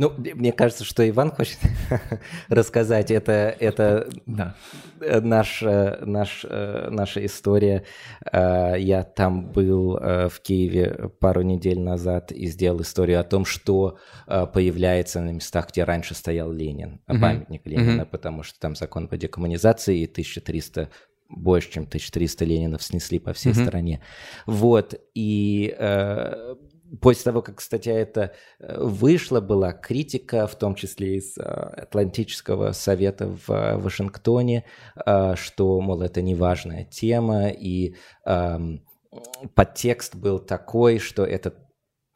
[0.02, 1.58] Ну, мне кажется, что Иван хочет
[2.48, 3.12] рассказать.
[3.12, 4.56] Это, это да,
[5.00, 7.84] э, наш, э, наш, э, наша история.
[8.32, 15.20] Я там был в Киеве пару недель назад и сделал историю о том, что появляется
[15.20, 17.20] на местах, где раньше стоял Ленин, Мгм.
[17.20, 18.06] памятник Ленина, Мгм.
[18.06, 20.88] потому что там закон по декоммунизации и 1300
[21.28, 23.64] больше, чем 1300 Ленинов снесли по всей Мгм.
[23.64, 24.00] стране.
[24.46, 26.56] Вот, и э,
[27.00, 32.72] после того, как статья эта э, вышла, была критика, в том числе из э, Атлантического
[32.72, 34.64] совета в э, Вашингтоне,
[35.34, 38.84] что, мол, это неважная тема, и эм,
[39.54, 41.54] подтекст был такой, что это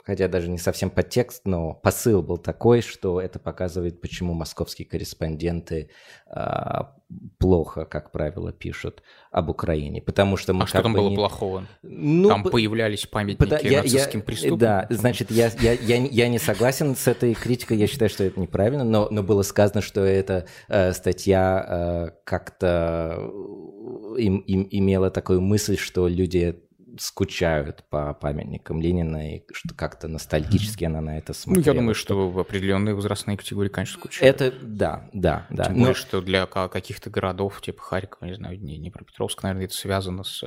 [0.06, 5.90] хотя даже не совсем подтекст, но посыл был такой, что это показывает, почему московские корреспонденты
[6.28, 6.94] а,
[7.38, 11.16] плохо, как правило, пишут об Украине, потому что мы А что там бы было не-
[11.16, 11.66] плохого?
[11.82, 14.58] Ну, Там п- появлялись памятники Пода- я- я- нацистским преступникам?
[14.58, 18.38] Да, значит, я, я, я, я не согласен с этой критикой, я считаю, что это
[18.40, 25.10] неправильно, но, но было сказано, что эта э, статья э, как-то э, им, им- имела
[25.10, 26.60] такую мысль, что люди
[26.98, 31.64] скучают по памятникам Ленина, и что как-то ностальгически она на это Ну, смотрела.
[31.74, 34.40] я думаю, что в определенные возрастные категории, конечно, скучают.
[34.40, 35.64] Это, да, да, да.
[35.64, 39.66] Тем Но- более, что для ка- каких-то городов, типа Харькова, не знаю, Дне- Днепропетровск, наверное,
[39.66, 40.44] это связано с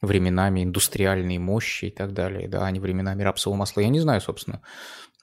[0.00, 3.80] временами индустриальной мощи и так далее, да, а не временами рапсового масла.
[3.80, 4.60] Я не знаю, собственно.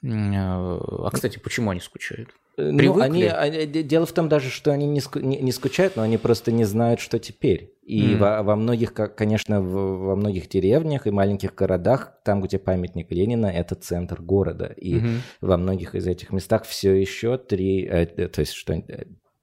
[0.03, 2.29] Э, А, кстати, почему они скучают?
[2.58, 6.18] Ну, они, они, дело в том даже, что они не, не, не скучают, но они
[6.18, 7.74] просто не знают, что теперь.
[7.84, 8.18] И mm.
[8.18, 13.76] во, во многих, конечно, во многих деревнях и маленьких городах, там, где памятник Ленина, это
[13.76, 14.74] центр города.
[14.78, 15.18] И mm-hmm.
[15.41, 18.74] во многих из этих местах все еще три, э, то есть что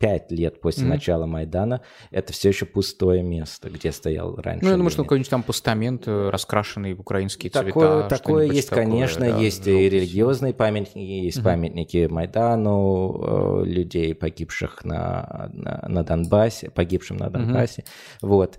[0.03, 0.89] пять лет после mm-hmm.
[0.89, 4.65] начала Майдана, это все еще пустое место, где стоял раньше.
[4.65, 8.09] Ну, я думаю, что какой-нибудь там постамент, э, раскрашенный в украинские такое, цвета.
[8.09, 11.45] Такое есть, такое, конечно, да, есть и религиозные памятники, есть mm-hmm.
[11.45, 17.83] памятники Майдану, э, людей, погибших на, на, на Донбассе, погибшим на Донбассе.
[17.83, 18.27] Mm-hmm.
[18.27, 18.59] Вот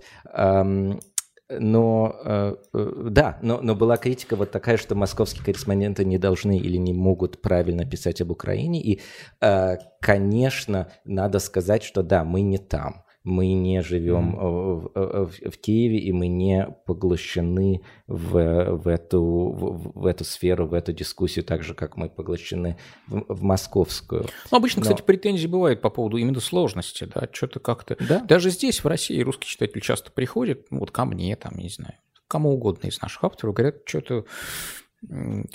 [1.50, 6.58] но э, э, да, но, но была критика вот такая, что московские корреспонденты не должны
[6.58, 8.80] или не могут правильно писать об Украине.
[8.82, 9.00] И,
[9.40, 14.90] э, конечно, надо сказать, что да, мы не там мы не живем mm.
[14.94, 20.66] в, в, в Киеве, и мы не поглощены в, в, эту, в, в эту сферу,
[20.66, 22.76] в эту дискуссию, так же, как мы поглощены
[23.08, 24.26] в, в московскую.
[24.50, 24.82] Ну, обычно, Но...
[24.82, 27.96] кстати, претензии бывают по поводу именно сложности, да, что-то как-то...
[27.98, 28.20] Да?
[28.20, 31.94] Даже здесь, в России, русский читатель часто приходит, ну, вот ко мне, там, не знаю,
[32.28, 34.26] кому угодно из наших авторов, говорят, что-то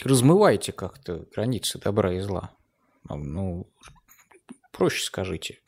[0.04, 2.52] размывайте как-то границы добра и зла.
[3.08, 3.72] Ну,
[4.72, 5.60] проще скажите,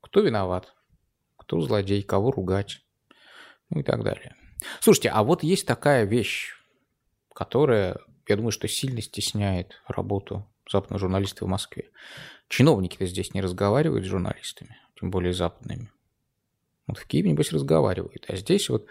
[0.00, 0.74] кто виноват?
[1.48, 2.82] Кто злодей, кого ругать,
[3.70, 4.36] ну и так далее.
[4.80, 6.52] Слушайте, а вот есть такая вещь,
[7.34, 7.96] которая,
[8.28, 11.90] я думаю, что сильно стесняет работу западных журналистов в Москве.
[12.48, 15.90] Чиновники-то здесь не разговаривают с журналистами, тем более западными.
[16.86, 18.26] Вот в Киеве, небось, разговаривают.
[18.28, 18.86] А здесь вот,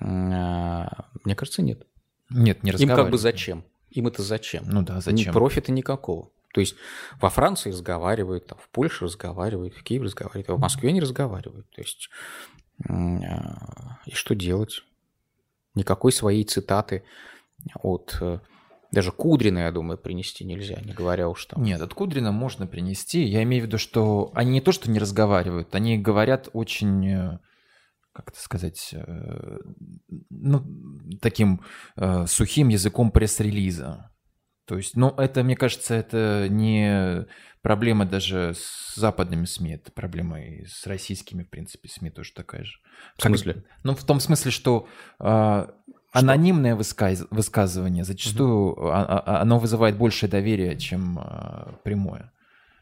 [0.00, 1.86] а, мне кажется, нет.
[2.28, 2.98] Нет, не разговаривают.
[2.98, 3.64] Им как бы зачем?
[3.90, 4.64] Им это зачем?
[4.66, 5.32] Ну да, зачем?
[5.32, 6.30] Профита никакого.
[6.58, 6.74] То есть
[7.20, 11.70] во Франции разговаривают, в Польше разговаривают, в Киеве разговаривают, а в Москве не разговаривают.
[11.70, 12.10] То есть
[12.88, 14.82] а, и что делать?
[15.76, 17.04] Никакой своей цитаты
[17.80, 18.40] от э,
[18.90, 21.62] даже Кудрина, я думаю, принести нельзя, не говоря уж там.
[21.62, 23.22] Нет, от Кудрина можно принести.
[23.22, 27.38] Я имею в виду, что они не то, что не разговаривают, они говорят очень, э,
[28.10, 29.58] как это сказать, э,
[30.28, 30.64] ну,
[31.22, 31.60] таким
[32.26, 34.10] сухим языком пресс-релиза.
[34.68, 37.26] То есть, ну, это, мне кажется, это не
[37.62, 42.64] проблема даже с западными СМИ, это проблема и с российскими, в принципе, СМИ тоже такая
[42.64, 42.78] же.
[43.16, 43.54] В смысле?
[43.54, 44.86] Как, ну, в том смысле, что,
[45.20, 45.66] э,
[46.12, 48.90] анонимное высказ, высказывание зачастую угу.
[48.90, 51.18] оно вызывает большее доверие, чем
[51.82, 52.30] прямое.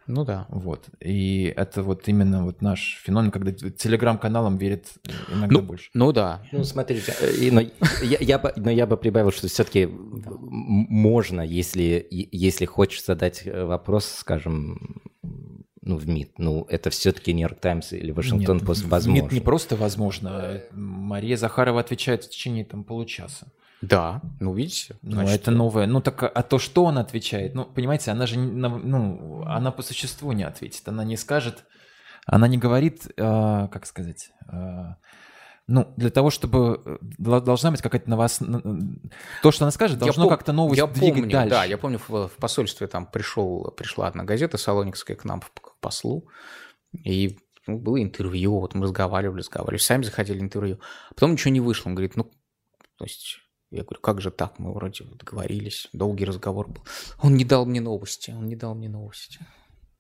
[0.06, 0.46] Ну да.
[0.48, 0.86] Вот.
[1.00, 4.88] И это вот именно вот наш феномен, когда телеграм-каналам верит
[5.28, 5.90] иногда ну, больше.
[5.94, 6.42] Ну да.
[6.52, 7.60] Ну смотрите, э, но
[8.02, 13.64] я, я, бы, но я бы прибавил, что все-таки можно, если, если хочешь задать э,
[13.64, 15.02] вопрос, скажем,
[15.86, 16.38] ну, в МИД.
[16.38, 19.22] Ну, это все-таки Нью-Йорк Таймс или Вашингтон Пост возможно.
[19.22, 20.60] МИД не просто возможно.
[20.72, 23.52] Мария Захарова отвечает в течение там получаса.
[23.82, 24.96] Да, ну видите.
[25.02, 25.86] Ну это новое.
[25.86, 27.54] Ну так, а то, что он отвечает?
[27.54, 30.88] Ну, понимаете, она же, ну, она по существу не ответит.
[30.88, 31.64] Она не скажет,
[32.24, 34.94] она не говорит, э, как сказать, э,
[35.68, 38.40] ну, для того, чтобы э, должна быть какая-то новость,
[39.42, 41.50] то, что она скажет, должно я как-то новость я двигать помню, дальше.
[41.50, 45.76] Да, я помню, в, в посольстве там пришел, пришла одна газета Салоникская к нам к
[45.80, 46.28] послу,
[46.92, 50.78] и ну, было интервью, вот мы разговаривали, разговаривали, сами заходили интервью.
[51.10, 51.90] Потом ничего не вышло.
[51.90, 52.30] Он говорит, ну,
[52.96, 53.40] то есть
[53.76, 54.58] я говорю, как же так?
[54.58, 56.82] Мы вроде договорились, долгий разговор был.
[57.22, 59.38] Он не дал мне новости, он не дал мне новости.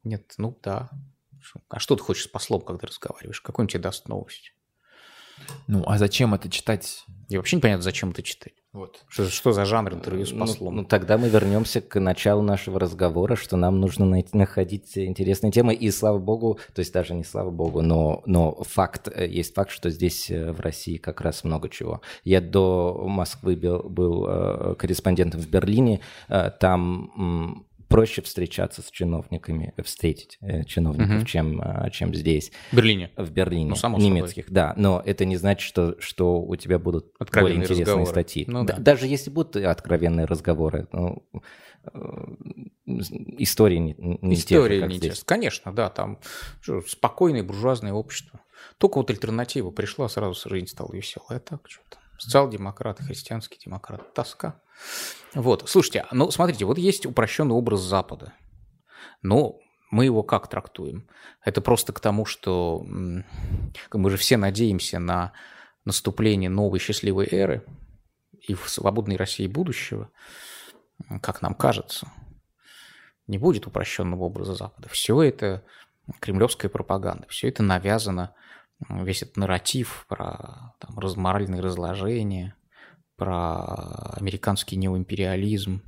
[0.02, 0.90] Нет, ну да.
[1.68, 3.40] А что ты хочешь с послом, когда разговариваешь?
[3.40, 4.52] Какой он тебе даст новость?
[5.66, 7.04] Ну, а зачем это читать?
[7.28, 8.54] И вообще непонятно, зачем это читать.
[8.76, 9.04] Вот.
[9.08, 10.74] Что, что за жанр интервью с ну, послом?
[10.74, 15.50] Ну, ну, тогда мы вернемся к началу нашего разговора, что нам нужно найти, находить интересные
[15.50, 15.72] темы.
[15.72, 19.70] И слава богу, то есть даже не слава богу, но, но факт, э, есть факт,
[19.70, 22.02] что здесь э, в России как раз много чего.
[22.22, 26.00] Я до Москвы был, был э, корреспондентом в Берлине.
[26.60, 31.26] Там проще встречаться с чиновниками, встретить э, чиновников, угу.
[31.26, 32.52] чем, э, чем здесь.
[32.72, 33.10] В Берлине?
[33.16, 34.54] В Берлине, ну, само немецких, собой.
[34.54, 34.74] да.
[34.76, 38.10] Но это не значит, что, что у тебя будут более интересные разговоры.
[38.10, 38.44] статьи.
[38.46, 38.76] Ну, да.
[38.76, 41.22] Даже если будут откровенные разговоры, ну,
[41.92, 41.98] э,
[43.38, 45.18] истории не, не Истории те же, не здесь.
[45.20, 45.24] те.
[45.24, 46.18] Конечно, да, там
[46.60, 48.40] что, спокойное буржуазное общество.
[48.78, 51.38] Только вот альтернатива пришла, сразу жизнь стала веселая.
[51.38, 51.98] А так что-то.
[52.18, 54.12] Социал-демократ, христианский демократ.
[54.14, 54.60] Тоска.
[55.34, 58.32] Вот, слушайте, ну смотрите, вот есть упрощенный образ Запада.
[59.22, 59.58] Но
[59.90, 61.08] мы его как трактуем?
[61.44, 65.32] Это просто к тому, что мы же все надеемся на
[65.84, 67.64] наступление новой счастливой эры
[68.40, 70.10] и в свободной России будущего,
[71.22, 72.10] как нам кажется,
[73.26, 74.88] не будет упрощенного образа Запада.
[74.88, 75.64] Все это
[76.20, 78.34] кремлевская пропаганда, все это навязано,
[78.88, 82.54] весь этот нарратив про там, разморальное разложение–
[83.16, 85.82] про американский неоимпериализм.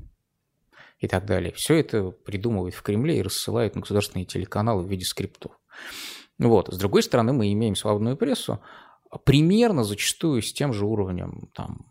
[1.01, 1.53] и так далее.
[1.53, 5.53] Все это придумывают в Кремле и рассылают на государственные телеканалы в виде скриптов.
[6.41, 6.74] Вот.
[6.74, 8.61] С другой стороны, мы имеем свободную прессу,
[9.24, 11.86] примерно зачастую с тем же уровнем там,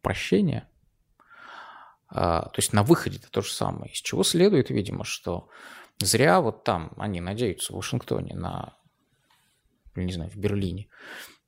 [0.00, 0.68] прощения.
[2.06, 3.90] А, то есть на выходе это то же самое.
[3.90, 5.48] Из чего следует, видимо, что
[5.98, 8.76] зря вот там они надеются в Вашингтоне на,
[9.94, 10.88] не знаю, в Берлине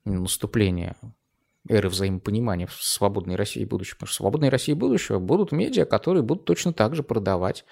[0.05, 0.97] на наступление
[1.68, 3.97] эры взаимопонимания в свободной России будущего.
[3.97, 7.64] Потому что в свободной России будущего будут медиа, которые будут точно так же продавать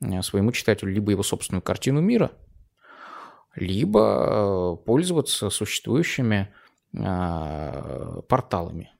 [0.00, 2.32] э, своему читателю либо его собственную картину мира,
[3.54, 6.54] либо э, пользоваться существующими
[6.94, 8.90] э, порталами.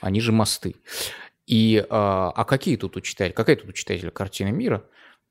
[0.00, 0.76] Они же мосты.
[1.46, 4.84] И, а какие тут у читателя, какая тут у читателя картина мира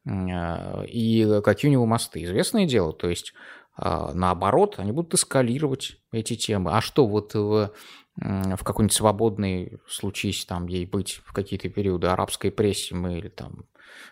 [0.07, 2.23] и какие у него мосты?
[2.23, 3.33] Известное дело, то есть
[3.77, 6.71] наоборот, они будут эскалировать эти темы.
[6.71, 7.71] А что вот в
[8.17, 13.65] в какой-нибудь свободной, случись там ей быть в какие-то периоды арабской прессе, мы или там,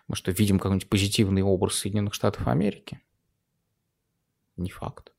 [0.07, 2.99] мы что, видим какой-нибудь позитивный образ Соединенных Штатов Америки?
[4.57, 5.13] Не факт.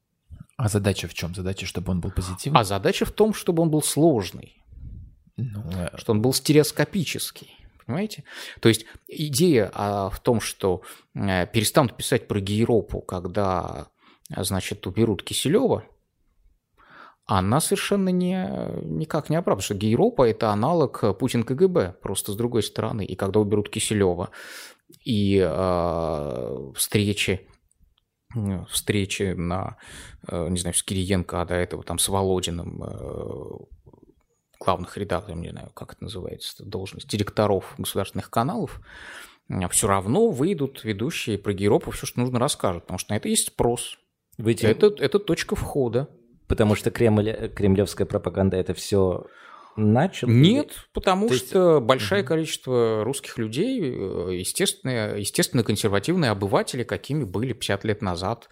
[0.57, 1.35] А задача в чем?
[1.35, 2.61] Задача, чтобы он был позитивный?
[2.61, 4.63] А задача в том, чтобы он был сложный.
[5.37, 7.57] Ну, э, что он был стереоскопический.
[7.85, 8.25] Понимаете?
[8.61, 10.83] То есть идея а, в том, что
[11.15, 13.89] а, перестанут писать про Гейропу, когда,
[14.31, 15.85] значит, уберут Киселева,
[17.27, 18.47] она совершенно не,
[18.83, 23.05] никак не оправдана, что Гейропа– это аналог Путин КГБ, просто с другой стороны.
[23.05, 24.31] И когда уберут Киселева,
[25.05, 27.49] и э, встречи,
[28.69, 29.79] встречи на,
[30.29, 33.49] э, не знаю, с Кириенко, а до этого там с Володиным, э,
[34.61, 38.81] главных редакторов, не знаю, как это называется, должность, директоров государственных каналов,
[39.71, 43.49] все равно выйдут ведущие про Гейропу, все, что нужно, расскажут, потому что на это есть
[43.49, 43.99] спрос.
[44.39, 44.67] Выйти...
[44.67, 46.09] Это, это точка входа.
[46.47, 49.27] Потому что Кремль, кремлевская пропаганда это все
[49.77, 50.29] начал?
[50.29, 51.87] Нет, потому То что есть...
[51.87, 52.29] большое угу.
[52.29, 58.49] количество русских людей, э, естественно, естественно, консервативные обыватели, какими были 50 лет назад,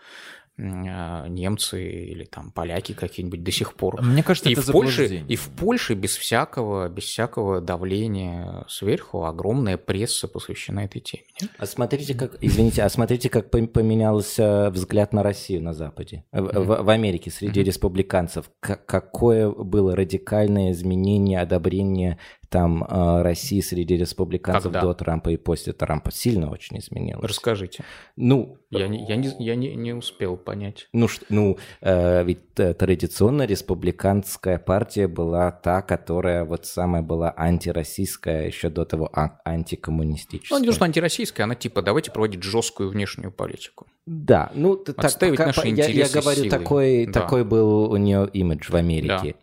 [0.58, 4.02] немцы или там поляки какие-нибудь до сих пор.
[4.02, 9.24] Мне кажется, и это в Польше И в Польше без всякого, без всякого давления сверху
[9.24, 11.24] огромная пресса посвящена этой теме.
[11.40, 11.50] Нет?
[11.58, 16.60] А смотрите, как, извините, а смотрите, как поменялся взгляд на Россию на Западе, mm-hmm.
[16.60, 17.64] в, в Америке среди mm-hmm.
[17.64, 18.50] республиканцев.
[18.60, 22.18] К- какое было радикальное изменение, одобрение
[22.52, 24.82] там э, России среди республиканцев Когда?
[24.82, 27.24] до Трампа и после Трампа сильно очень изменилось.
[27.24, 27.82] Расскажите.
[28.16, 30.88] Ну, я не, я не, я не, не успел понять.
[30.92, 38.46] Ну, ну э, ведь э, традиционно республиканская партия была та, которая вот самая была антироссийская,
[38.46, 40.58] еще до того а, антикоммунистическая.
[40.58, 43.86] Ну, не то, что антироссийская, она типа давайте проводить жесткую внешнюю политику.
[44.04, 46.50] Да, ну так, Отставить пока, наши я, я говорю, силой.
[46.50, 47.12] такой, да.
[47.20, 49.36] такой был у нее имидж в Америке.
[49.38, 49.42] Да.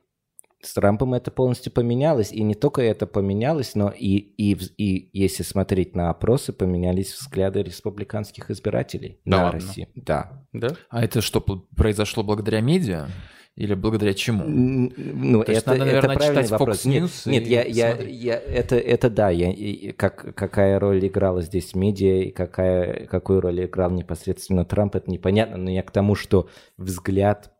[0.61, 5.43] С Трампом это полностью поменялось, и не только это поменялось, но и, и, и если
[5.43, 9.59] смотреть на опросы, поменялись взгляды республиканских избирателей да на ладно?
[9.61, 9.87] Россию.
[9.95, 10.43] Да.
[10.51, 10.75] да.
[10.89, 13.07] А это что, произошло благодаря медиа?
[13.55, 14.45] Или благодаря чему?
[14.47, 16.85] Ну, То это, надо, наверное, это правильный вопрос.
[16.85, 21.75] Fox нет, нет я, я, я, это, это да, я, как, какая роль играла здесь
[21.75, 26.47] медиа и какая, какую роль играл непосредственно Трамп, это непонятно, но я к тому, что
[26.77, 27.51] взгляд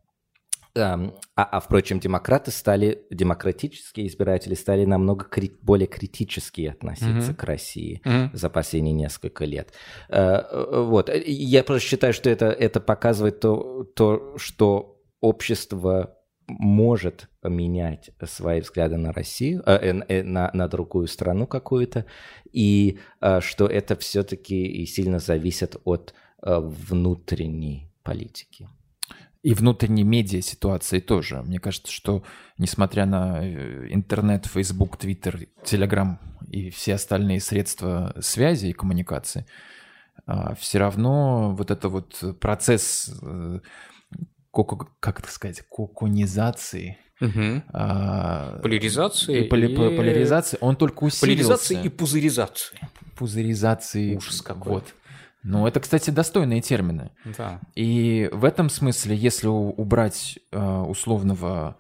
[0.76, 7.36] а, а, впрочем, демократы стали, демократические избиратели стали намного кри- более критически относиться mm-hmm.
[7.36, 8.30] к России mm-hmm.
[8.34, 9.74] за последние несколько лет.
[10.10, 11.10] А, вот.
[11.26, 16.16] Я просто считаю, что это, это показывает то, то, что общество
[16.48, 22.06] может менять свои взгляды на Россию, э, э, на, на другую страну какую-то,
[22.52, 28.68] и э, что это все-таки и сильно зависит от э, внутренней политики.
[29.42, 31.42] И внутренней медиа ситуации тоже.
[31.42, 32.24] Мне кажется, что
[32.58, 36.18] несмотря на э, интернет, Facebook, Twitter, Telegram
[36.50, 39.46] и все остальные средства связи и коммуникации,
[40.26, 43.60] а, все равно вот это вот процесс, э,
[44.52, 47.64] как это сказать, коконизации, Угу.
[47.74, 49.44] А, поляризации.
[49.46, 49.76] И, поли, и...
[49.76, 51.26] поляризации, он только усилился.
[51.26, 52.80] Поляризации и пузыризации.
[53.18, 54.16] Пузыризации.
[54.16, 54.72] Ужас какой.
[54.72, 54.96] Вот.
[55.44, 57.12] Ну, это, кстати, достойные термины.
[57.38, 57.62] Да.
[57.76, 61.78] И в этом смысле, если убрать э, условного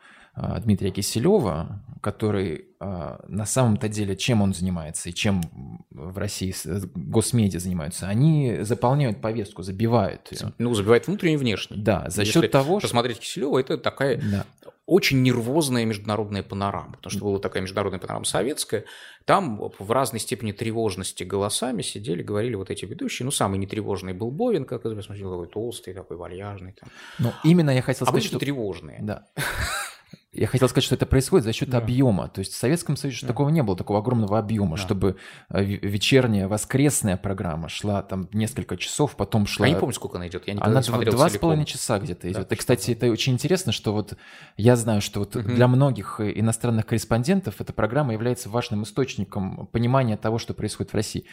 [0.63, 5.41] Дмитрия Киселева, который э, на самом-то деле, чем он занимается и чем
[5.89, 6.53] в России
[6.95, 10.53] госмедиа занимаются, они заполняют повестку, забивают ее.
[10.57, 11.77] Ну, забивают внутренне и внешне.
[11.77, 12.87] Да, за Если счет того, что...
[12.87, 14.45] Посмотреть Киселева, это такая да
[14.89, 18.85] очень нервозная международная панорама, потому что была такая международная панорама советская,
[19.25, 24.31] там в разной степени тревожности голосами сидели, говорили вот эти ведущие, ну, самый нетревожный был
[24.31, 26.73] Бовин, как известно, смотрел, такой толстый, такой вальяжный.
[26.73, 26.89] Там.
[27.19, 28.39] Ну, именно я хотел сказать, что...
[28.39, 28.97] тревожные.
[29.01, 29.27] Да.
[30.31, 31.79] я хотел сказать, что это происходит за счет Да.
[31.79, 32.27] объема.
[32.27, 33.27] То есть в Советском Союзе Да.
[33.29, 34.81] такого не было, такого огромного объема, Да.
[34.83, 35.15] чтобы
[35.49, 39.65] э, ве- вечерняя воскресная программа шла там несколько часов, потом шла...
[39.65, 40.47] Я не помню, сколько она идет.
[40.47, 42.47] Я никогда Она не смотрел два с половиной часа где-то идет.
[42.47, 44.15] Да, и, кстати, это очень интересно, что вот
[44.55, 45.55] я знаю, что вот Мгм.
[45.55, 50.95] для многих э, иностранных корреспондентов эта программа является важным источником понимания того, что происходит в
[50.95, 51.25] России.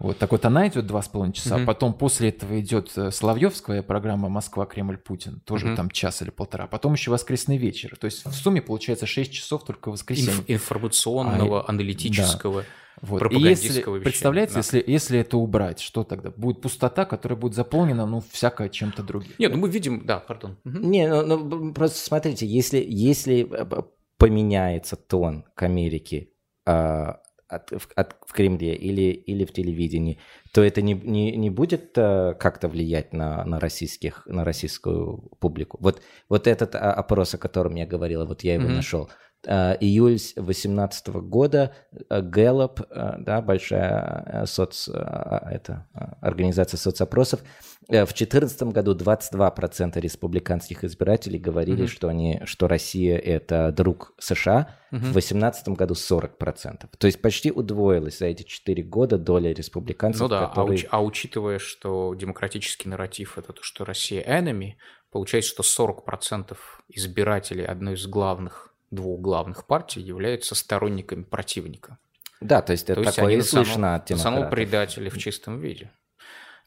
[0.00, 1.66] Вот так вот она идет два с половиной часа, Мгм.
[1.66, 5.76] потом после этого идет э, Соловьевская программа «Москва, Кремль, Путин», тоже Мгм.
[5.76, 7.96] там час или полтора, потом еще воскресный вечер.
[8.00, 10.40] То есть в сумме получается 6 часов только в воскресенье.
[10.40, 12.64] Инф- информационного, аналитического.
[13.02, 13.16] Вот.
[13.16, 14.58] И пропагандистского если, вещания, представляете, да.
[14.58, 16.30] если, если это убрать, что тогда?
[16.30, 19.32] Будет пустота, которая будет заполнена, ну, всякое чем-то другим.
[19.38, 20.56] Нет, ну мы видим, да, пардон.
[20.64, 20.90] Мгм.
[20.90, 23.82] Не, ну, ну, просто смотрите, если, если э,
[24.18, 26.28] поменяется тон к Америке
[26.66, 27.20] а,
[27.50, 30.18] от, в, от- в Кремле или, или в телевидении,
[30.52, 35.78] то это не, не, не будет а, как-то влиять на, на, российских, на российскую публику.
[35.80, 38.76] Вот, вот этот а, опрос, о котором я говорила, вот я его Мгм.
[38.76, 39.10] нашел.
[39.46, 41.74] А, Июль 2018 года,
[42.08, 47.40] а, Gallup, а, да, большая а, соц, а, это, а, организация соцопросов,
[47.88, 51.88] Э, В 2014 году 22% республиканских избирателей говорили, Мгм.
[51.88, 54.76] что, они, что Россия– это друг США.
[54.92, 55.02] В Мгм.
[55.12, 56.88] 2018 году 40%.
[56.98, 60.78] То есть почти удвоилась за эти 4 года доля республиканцев, Ну да, а, которые...
[60.78, 64.74] уч- а учитывая, что демократический нарратив это то, что Россия enemy,
[65.10, 66.58] получается, что 40%
[66.90, 71.98] избирателей одной из главных, двух главных партий являются сторонниками противника.
[72.40, 74.50] Да, то есть То это есть такое и слышно от демократов.
[74.50, 75.90] предатели в чистом виде.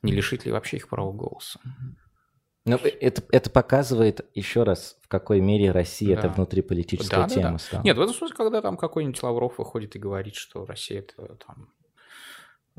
[0.01, 1.59] Не лишит ли вообще их права голоса?
[2.65, 6.34] Но это, это показывает еще раз, в какой мере Россия это Да.
[6.36, 7.57] внутриполитическая Да, да, тема да.
[7.57, 7.84] стала.
[7.84, 11.74] Нет, в этом смысле, когда там какой-нибудь Лавров выходит и говорит, что Россия это там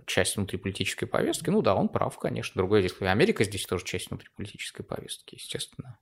[0.06, 2.58] часть внутриполитической повестки, ну да, он прав, конечно.
[2.58, 5.98] Другое и Америка здесь тоже часть внутриполитической повестки, естественно.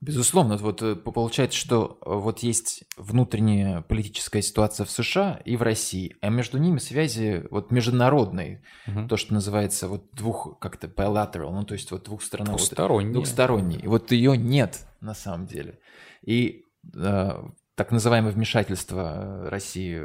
[0.00, 5.62] Безусловно, вот э, получается, что э, вот есть внутренняя политическая ситуация в США и в
[5.62, 9.08] России, а между ними связи вот международные, Мгм.
[9.08, 12.56] то, что называется вот двух, как-то bilateral, ну то есть вот двухсторонние.
[12.56, 13.12] Двусторонние.
[13.14, 13.80] Двухсторонние.
[13.80, 15.78] И вот ее нет на самом деле.
[16.22, 17.30] И э,
[17.74, 19.98] так называемое вмешательство э, России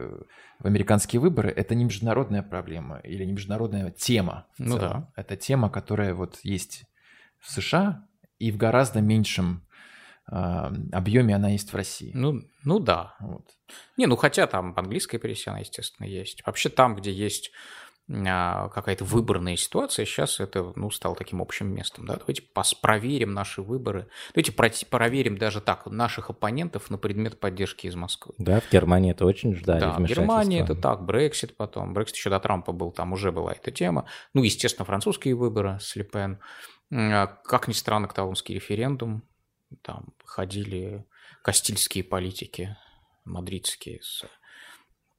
[0.60, 4.48] в американские выборы– это не международная проблема или не международная тема.
[4.58, 5.08] Ну целом.
[5.16, 5.22] да.
[5.22, 6.86] Это тема, которая вот есть
[7.40, 8.08] в США
[8.40, 9.66] и в гораздо меньшем
[10.26, 12.12] объеме она есть в России.
[12.14, 13.16] Ну, ну да.
[13.20, 13.46] Вот.
[13.98, 14.74] Не, ну хотя там
[15.20, 16.46] прессе она, естественно, есть.
[16.46, 17.52] Вообще там, где есть
[18.10, 22.44] а, какая-то выборная ситуация, сейчас это, ну, стало таким общим местом, да, давайте
[22.82, 24.52] проверим наши выборы, давайте
[24.86, 28.34] проверим даже так наших оппонентов на предмет поддержки из Москвы.
[28.38, 30.04] Да, в Германии это очень ждали Да, в.
[30.04, 34.06] Германии это так, Брексит потом, Брексит еще до Трампа был, там уже была эта тема.
[34.34, 36.40] Ну, естественно, французские выборы с Ле Пен.
[36.92, 39.24] М, а, Как ни странно, каталонский референдум,
[39.82, 41.06] там ходили
[41.42, 42.78] кастильские политики,
[43.26, 44.26] мадридские, с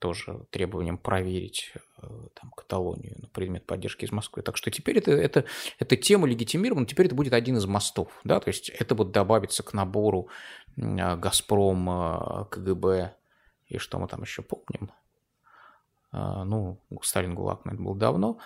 [0.03, 4.43] тоже требованием проверить э, там, Каталонию на предмет поддержки из Москвы.
[4.43, 5.45] Так что теперь это, это,
[5.79, 8.09] эта тема легитимирована, теперь это будет один из мостов.
[8.25, 8.41] Да?
[8.41, 10.29] То есть это вот добавится к набору
[10.77, 13.15] а, «Газпром», а, КГБ
[13.69, 14.91] и что мы там еще помним.
[16.11, 18.39] А, Ну, Сталин ГУЛАГ, это было давно.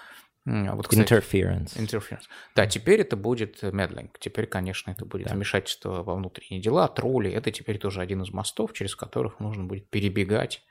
[0.47, 1.77] А Вот, кстати, Interference.
[1.77, 2.23] Interference.
[2.55, 4.17] Да, теперь это будет медлинг.
[4.21, 5.35] Теперь, конечно, это будет Да.
[5.35, 7.31] вмешательство во внутренние дела, тролли.
[7.33, 10.63] Это теперь тоже один из мостов, через которых нужно будет перебегать.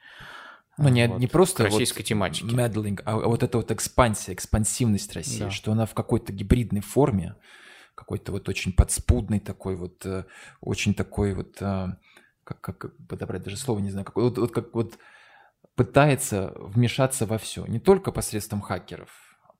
[0.78, 2.56] Ну, не, вот, не просто российской вот тематике.
[2.56, 5.52] meddling, а вот эта вот экспансия, экспансивность России, Да.
[5.52, 7.36] что она в какой-то гибридной форме,
[7.96, 10.26] какой-то вот очень подспудный такой вот, э,
[10.60, 11.88] очень такой вот, э,
[12.44, 14.98] как, как подобрать даже слово, не знаю, какой, вот, вот как вот
[15.76, 19.10] пытается вмешаться во все, не только посредством хакеров,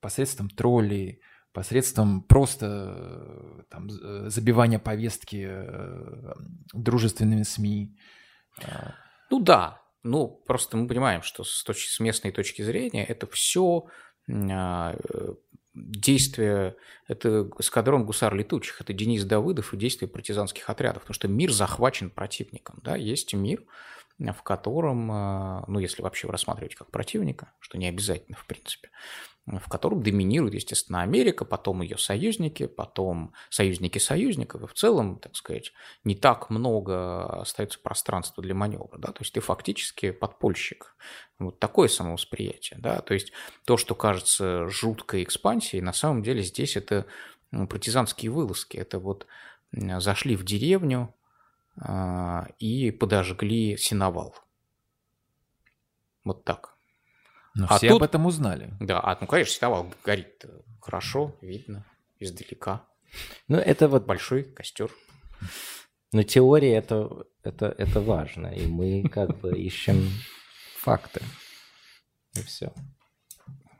[0.06, 1.20] посредством троллей,
[1.52, 6.32] посредством просто э, там, з- забивания повестки э,
[6.72, 7.98] дружественными СМИ.
[8.64, 8.94] А,
[9.32, 13.86] Ну да, ну просто мы понимаем, что с, точки, с местной точки зрения это все
[15.74, 16.76] действия,
[17.08, 22.10] это эскадрон гусар летучих, это Денис Давыдов и действия партизанских отрядов, потому что мир захвачен
[22.10, 23.64] противником, да, есть мир,
[24.18, 28.90] в котором, а, ну если вообще рассматривать как противника, что не обязательно в принципе,
[29.46, 35.36] в котором доминирует, естественно, Америка, потом ее союзники, потом союзники союзников, и в целом, так
[35.36, 35.72] сказать,
[36.02, 40.96] не так много остается пространства для маневра, да, то есть ты фактически подпольщик.
[41.38, 43.32] Вот такое самовосприятие, да, то есть
[43.64, 47.06] то, что кажется жуткой экспансией, на самом деле здесь это
[47.52, 49.26] ну, партизанские вылазки, это вот
[49.72, 51.14] зашли в деревню
[51.78, 54.34] а, и подожгли сеновал.
[56.24, 56.75] Вот так.
[57.56, 58.74] Но А все тут- об этом узнали.
[58.80, 60.44] Да, а, ну, конечно, сеновал горит
[60.80, 61.84] хорошо, видно,
[62.20, 62.84] издалека.
[63.48, 64.90] Ну, это вот Большой костер.
[66.12, 70.10] Но теория это, это, это важно, и мы как бы ищем
[70.76, 71.22] факты.
[72.34, 72.72] И все.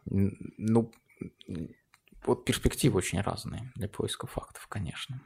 [0.07, 0.91] Ну,
[2.25, 5.21] вот перспективы очень разные для поиска фактов, конечно.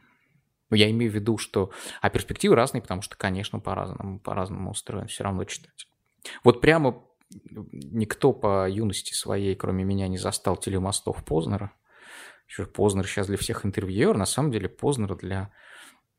[0.70, 1.70] Но я имею в виду, что...
[2.00, 5.88] А перспективы разные, потому что, конечно, по-разному, по-разному устроен все равно читать.
[6.44, 11.72] Вот прямо никто по юности своей, кроме меня, не застал телемостов Познера.
[12.48, 15.52] Еще Познер сейчас для всех интервьюер, на самом деле Познер для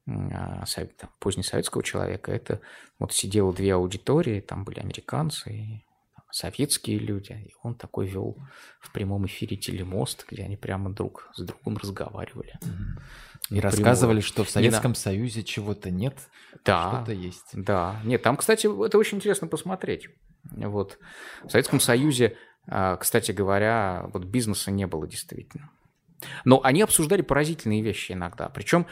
[0.07, 0.63] а,
[0.97, 2.31] там, позднесоветского человека.
[2.31, 2.61] Это
[2.99, 5.85] вот сидело две аудитории, там были американцы и
[6.31, 8.37] советские люди, и он такой вел
[8.79, 12.57] в прямом эфире телемост, где они прямо друг с другом разговаривали.
[13.49, 14.95] И рассказывали, что в Советском на...
[14.95, 16.15] Союзе чего-то нет,
[16.63, 17.49] да, что-то есть.
[17.53, 20.07] Да, нет, там, кстати, это очень интересно посмотреть.
[20.43, 20.97] Вот.
[21.43, 22.37] В Советском Союзе,
[22.67, 25.69] а, кстати говоря, вот бизнеса не было действительно.
[26.45, 28.49] Но они обсуждали поразительные вещи иногда.
[28.49, 28.85] Причем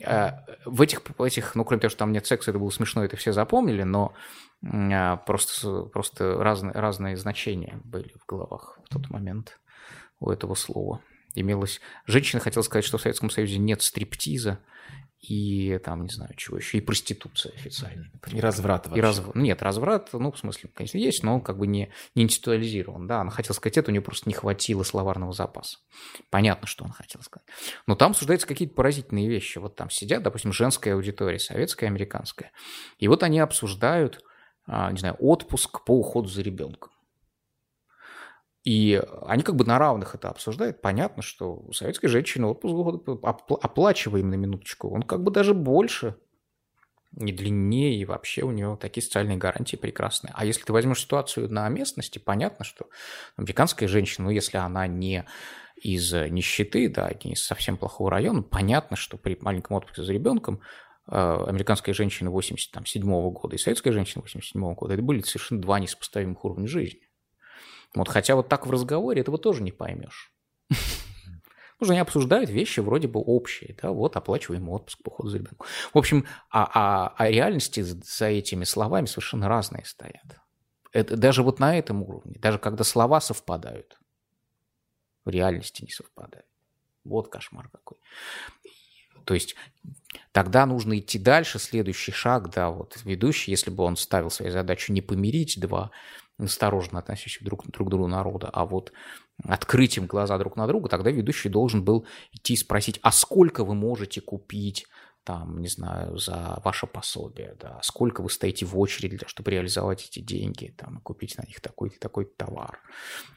[0.00, 0.30] э,
[0.64, 3.16] в этих, в этих, ну, кроме того, что там нет секса, это было смешно, это
[3.16, 4.14] все запомнили, но
[4.62, 9.58] э, просто, просто разные, разные значения были в головах в тот момент
[10.20, 11.00] у этого слова.
[11.34, 11.80] Имелось...
[12.06, 14.60] Женщина хотела сказать, что в Советском Союзе нет стриптиза,
[15.28, 18.10] и там, не знаю, чего еще, и проституция официальная.
[18.30, 18.98] И разврат вообще.
[18.98, 19.34] И разв...
[19.34, 23.20] Нет, разврат, ну, в смысле, конечно, есть, но он как бы не, не институализирован, да,
[23.20, 25.78] она хотела сказать это, у нее просто не хватило словарного запаса.
[26.30, 27.46] Понятно, что он хотел сказать.
[27.86, 29.58] Но там обсуждаются какие-то поразительные вещи.
[29.58, 32.52] Вот там сидят, допустим, женская аудитория, советская, американская,
[32.98, 34.20] и вот они обсуждают,
[34.66, 36.90] а, не знаю, отпуск по уходу за ребенком.
[38.66, 40.82] И они как бы на равных это обсуждают.
[40.82, 42.74] Понятно, что у советской женщины отпуск
[43.62, 44.90] оплачиваем на минуточку.
[44.90, 46.16] Он как бы даже больше,
[47.12, 50.32] не длиннее, и вообще у него такие социальные гарантии прекрасные.
[50.34, 52.86] А если ты возьмешь ситуацию на местности, понятно, что
[53.36, 55.24] американская женщина, ну, если она не
[55.80, 60.60] из нищеты, да, не из совсем плохого района, понятно, что при маленьком отпуске за ребенком
[61.08, 61.12] э,
[61.46, 65.78] американская женщина 87 -го года и советская женщина 87 -го года, это были совершенно два
[65.78, 67.05] несопоставимых уровня жизни.
[67.96, 70.32] Вот, хотя вот так в разговоре этого тоже не поймешь.
[70.68, 75.38] Потому что они обсуждают вещи вроде бы общие, да, вот оплачиваем отпуск по ходу за
[75.38, 75.66] ребенком.
[75.92, 80.40] В общем, а, а, а реальности за этими словами совершенно разные стоят.
[80.92, 83.98] Это, даже вот на этом уровне, даже когда слова совпадают,
[85.24, 86.46] в реальности не совпадают.
[87.04, 87.98] Вот кошмар какой.
[89.24, 89.56] То есть
[90.32, 94.92] тогда нужно идти дальше, следующий шаг, да, вот ведущий, если бы он ставил свою задачу
[94.92, 95.90] не помирить два
[96.38, 98.92] осторожно относящих друг, друг к другу народа, а вот
[99.44, 103.64] открыть им глаза друг на друга, тогда ведущий должен был идти и спросить, а сколько
[103.64, 104.86] вы можете купить
[105.26, 110.20] там, не знаю, за ваше пособие, да, сколько вы стоите в очереди, чтобы реализовать эти
[110.20, 112.78] деньги, там, купить на них такой-то такой товар.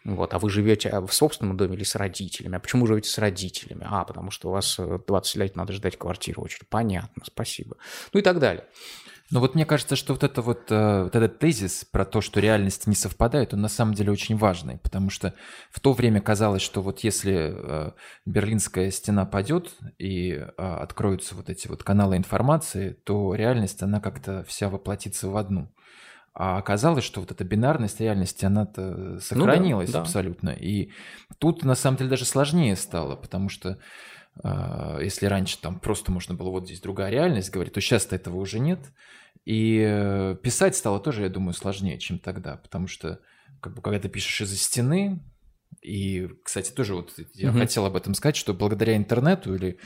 [0.06, 2.58] Вот, а вы живете в собственном доме или с родителями?
[2.58, 3.88] А почему живете с родителями?
[3.90, 6.70] А, потому что у вас 20 лет надо ждать квартиру очередь.
[6.70, 7.78] Понятно, спасибо.
[8.14, 8.68] Ну и так далее.
[9.32, 12.40] Но вот мне кажется, что вот, это вот, э, вот этот тезис про то, что
[12.40, 15.36] реальности не совпадают, он на самом деле очень важный, потому что
[15.70, 17.92] в то время казалось, что вот если э,
[18.26, 24.44] Берлинская стена падет и э, откроются вот эти вот каналы информации, то реальность, она как-то
[24.48, 25.72] вся воплотится в одну.
[26.34, 30.04] А оказалось, что вот эта бинарность реальности, она-то сохранилась ну да, да.
[30.04, 30.50] абсолютно.
[30.52, 30.92] И
[31.38, 33.78] тут на самом деле даже сложнее стало, потому что
[35.02, 38.60] если раньше там просто можно было вот здесь другая реальность говорить, то сейчас-то этого уже
[38.60, 38.80] нет.
[39.46, 43.20] И э, писать стало тоже, я думаю, сложнее, чем тогда, потому что
[43.62, 45.24] как бы, когда ты пишешь из-за стены,
[45.82, 49.80] и, кстати, тоже вот я mm хотел об этом сказать, что благодаря интернету или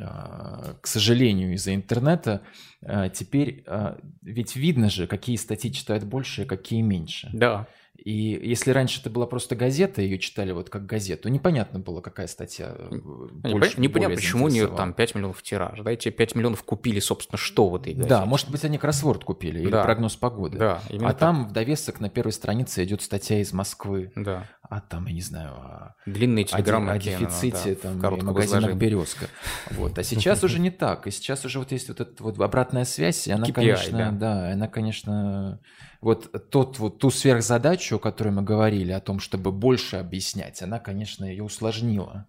[0.00, 2.42] а, к сожалению, из-за интернета
[2.82, 7.30] а, теперь а, ведь видно же, какие статьи читают больше, какие меньше.
[7.32, 7.66] Да.
[8.04, 12.26] И если раньше это была просто газета, ее читали вот как газету, непонятно было, какая
[12.26, 15.78] статья э, больше, Не понятно, почему у нее там 5 миллионов тираж.
[15.80, 18.08] Да, эти 5 миллионов купили, собственно, что в этой газете.
[18.08, 19.84] Да, может быть, они кроссворд купили или да.
[19.84, 20.58] прогноз погоды.
[20.58, 21.18] Да, а так.
[21.18, 24.10] там в довесок на первой странице идет статья из Москвы.
[24.16, 24.48] Да.
[24.68, 28.74] А там, я не знаю, о, длинные телеграммы о, о дефиците да, там, в магазинах
[28.74, 29.26] «Березка».
[29.70, 29.98] Вот.
[29.98, 31.06] А сейчас уже не так.
[31.06, 34.66] И сейчас уже вот есть вот эта вот обратная связь, и она, конечно, да, она,
[34.66, 35.60] конечно,
[36.02, 40.78] вот тот вот ту сверхзадачу, о которой мы говорили, о том, чтобы больше объяснять, она,
[40.78, 42.26] конечно, ее усложнила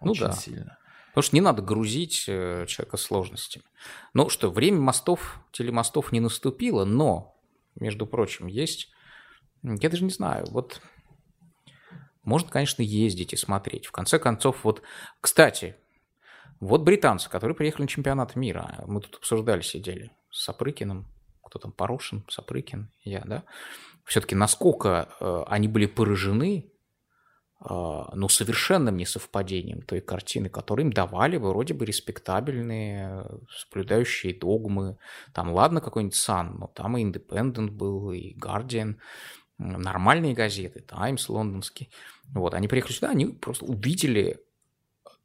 [0.00, 0.32] ну, очень да.
[0.32, 0.78] сильно.
[1.08, 3.64] Потому что не надо грузить э, человека сложностями.
[4.14, 7.36] Ну что, время мостов, телемостов не наступило, но,
[7.74, 8.88] между прочим, есть,
[9.62, 10.80] я даже не знаю, вот
[12.22, 13.86] можно, конечно, ездить и смотреть.
[13.86, 14.82] В конце концов, вот,
[15.20, 15.74] кстати,
[16.60, 21.08] вот британцы, которые приехали на чемпионат мира, мы тут обсуждали, сидели с Сапрыкиным,
[21.50, 23.44] кто там, Порошин, Сапрыкин, я, да,
[24.04, 26.70] все-таки насколько э, они были поражены
[27.62, 34.96] а, ну, совершенным несовпадением той картины, которые им давали вроде бы респектабельные, соблюдающие догмы.
[35.34, 38.96] Там, ладно, какой-нибудь Сан, но там и Independent был, и Guardian,
[39.58, 41.90] нормальные газеты, Times лондонский.
[42.32, 44.38] Вот, они приехали сюда, они просто увидели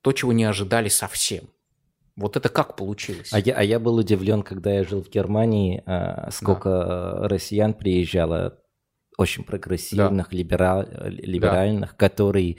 [0.02, 1.50] то, чего не ожидали совсем.
[2.16, 3.30] Вот это как получилось?
[3.34, 7.28] А я, а я был удивлен, когда я жил в Германии, а, сколько да.
[7.28, 8.60] россиян приезжало
[9.18, 10.38] очень прогрессивных, да.
[10.38, 10.88] либераль,
[11.22, 11.98] либеральных, да.
[11.98, 12.58] которые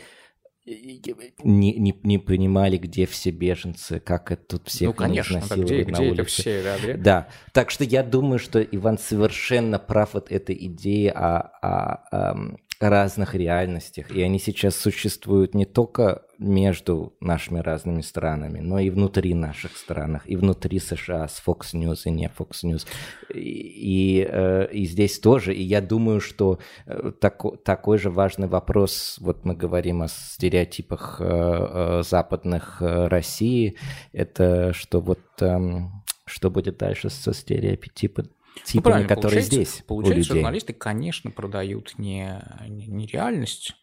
[0.67, 5.85] не, не, не понимали, где все беженцы, как это тут всех ну, конечно, да, где,
[5.85, 6.25] на где улице.
[6.25, 6.95] все, да, где?
[6.95, 12.57] Да, так что я думаю, что Иван совершенно прав вот этой идее о, о, о
[12.81, 19.35] разных реальностях, и они сейчас существуют не только между нашими разными странами, но и внутри
[19.35, 22.87] наших стран, и внутри США с Fox News и не Fox News.
[23.33, 28.49] И, и, э, и здесь тоже, и я думаю, что э, тако, такой же важный
[28.49, 33.77] вопрос, вот мы говорим о стереотипах э, западных России,
[34.13, 38.29] это что вот эм, что будет дальше со стереотипами
[38.65, 40.35] типами, ну, которые здесь получается, у людей.
[40.35, 43.75] журналисты, конечно, продают не, не, не реальность,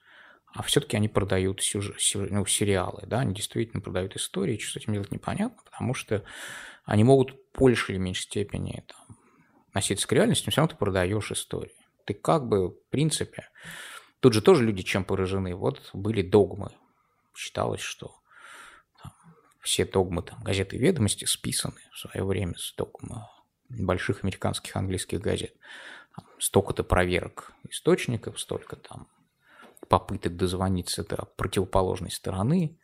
[0.54, 4.94] а все-таки они продают сюжет, ну, сериалы, да, они действительно продают истории, что с этим
[4.94, 6.24] делать непонятно, потому что
[6.86, 9.18] они могут в большей или меньшей степени там,
[9.74, 11.76] носиться к реальности, но все равно ты продаешь истории.
[12.06, 13.50] Ты как бы, в принципе,
[14.20, 15.56] тут же тоже люди чем поражены.
[15.56, 16.72] Вот были догмы.
[17.36, 18.14] Считалось, что
[19.02, 19.14] там,
[19.62, 23.26] все догмы там, газеты «Ведомости» списаны в свое время с догмы
[23.78, 25.54] больших американских английских газет.
[26.38, 29.08] Столько-то проверок источников, столько там
[29.88, 32.78] попыток дозвониться до противоположной стороны.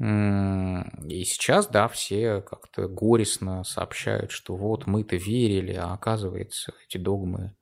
[0.00, 7.56] И сейчас, да, все как-то горестно сообщают, что вот мы-то верили, а оказывается эти догмы,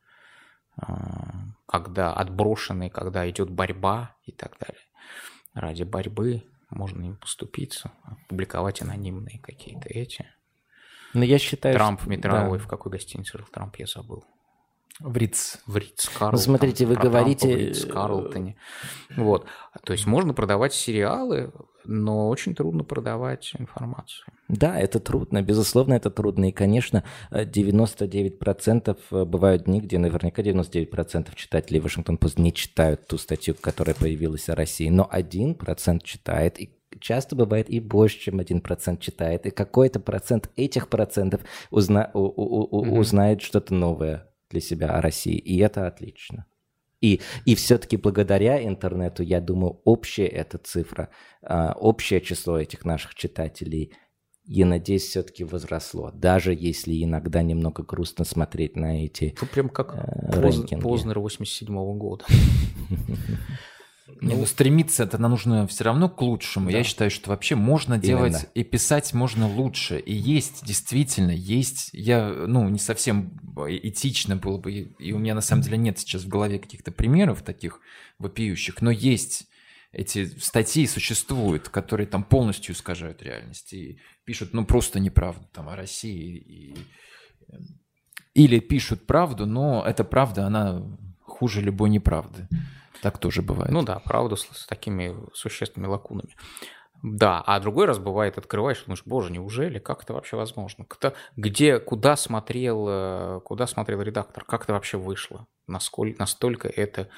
[0.77, 1.33] а,
[1.67, 4.85] когда отброшены, когда идет борьба и так далее.
[5.55, 7.93] Ради борьбы можно им поступиться,
[8.29, 10.27] публиковать анонимные какие-то эти.
[11.17, 12.11] Но я считаю, Трамп что...
[12.11, 12.65] метровой, да.
[12.65, 14.25] в какой гостинице жил Трамп, я забыл.
[14.99, 15.59] В Риц.
[15.67, 16.31] В Риц, Карлтон.
[16.33, 17.49] Ну, смотрите, вы говорите...
[17.49, 18.57] Трампа в Риц, Карлтоне.
[19.17, 19.47] Вот.
[19.85, 21.53] То есть можно продавать сериалы,
[21.85, 24.27] но очень трудно продавать информацию.
[24.49, 26.49] Да, это трудно, безусловно, это трудно.
[26.49, 33.55] И, конечно, 99% э, бывают дни, где наверняка 99% читателей Вашингтон-Пост не читают ту статью,
[33.61, 36.76] которая появилась о России, но 1% читает, и
[37.07, 42.19] часто бывает и больше, чем один процент читает, и какой-то процент этих процентов узна, у,
[42.19, 42.99] у, у, mm-hmm.
[42.99, 46.47] узнает что-то новое для себя о России, и это отлично.
[47.01, 51.11] И, и все-таки благодаря интернету, я думаю, общая эта цифра,
[51.43, 53.93] э, общее число этих наших читателей,
[54.45, 56.11] я надеюсь, все-таки возросло.
[56.13, 61.95] Даже если иногда немного грустно смотреть на эти ну, Прям как э, Познер 87 -го
[61.95, 62.25] года.
[64.21, 66.71] Не, ну, ну стремиться это нужно все равно к лучшему.
[66.71, 66.79] Да.
[66.79, 68.07] Я считаю, что вообще можно Именно.
[68.07, 69.99] делать и писать можно лучше.
[69.99, 71.91] И есть, действительно, есть.
[71.93, 76.23] Я, ну, не совсем этично было бы, и у меня на самом деле нет сейчас
[76.23, 77.81] в голове каких-то примеров таких
[78.19, 79.49] вопиющих, но есть
[79.93, 85.77] эти статьи существуют, которые там полностью искажают реальность и пишут, ну, просто неправду там о
[85.77, 86.37] России.
[86.37, 86.77] И...
[88.35, 90.83] Или пишут правду, но эта правда, она
[91.23, 92.47] хуже любой неправды.
[93.03, 93.71] Так тоже бывает.
[93.71, 96.35] Ну да, правда, с, с такими существенными лакунами.
[97.03, 100.85] Да, а другой раз бывает, открываешь, думаешь, боже, неужели, как это вообще возможно?
[100.87, 105.47] Кто, где, куда смотрел, э, куда смотрел редактор, как это вообще вышло?
[105.67, 107.09] Насколько, настолько это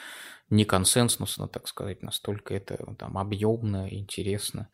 [0.51, 4.69] не консенсусно, так сказать, настолько это там объемно, интересно.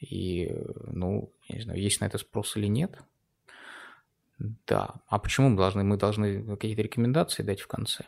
[0.00, 2.98] И, ну, не знаю, есть на это спрос или нет.
[4.38, 4.94] Да.
[5.08, 8.04] А почему мы должны, мы должны какие-то рекомендации дать в конце?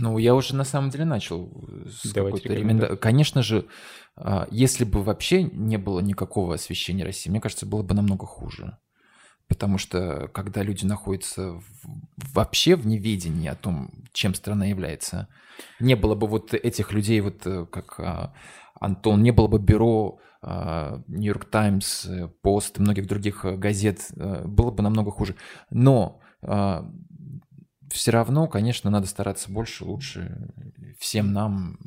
[0.00, 1.52] Ну, я уже на самом деле начал
[1.86, 2.96] с какой-то ременда...
[2.96, 3.66] Конечно же,
[4.16, 8.78] а, если бы вообще не было никакого освещения России, мне кажется, было бы намного хуже.
[9.46, 11.62] Потому что когда люди находятся в,
[12.34, 15.28] вообще в неведении о том, чем страна является,
[15.80, 18.32] не было бы вот этих людей, вот э, как а,
[18.80, 22.06] Антон, не было бы бюро Нью-Йорк Таймс,
[22.40, 25.36] Пост и многих других э, газет, э, было бы намного хуже.
[25.68, 26.90] Но а,
[27.92, 30.52] все равно, конечно, надо стараться больше, лучше
[30.98, 31.78] всем нам.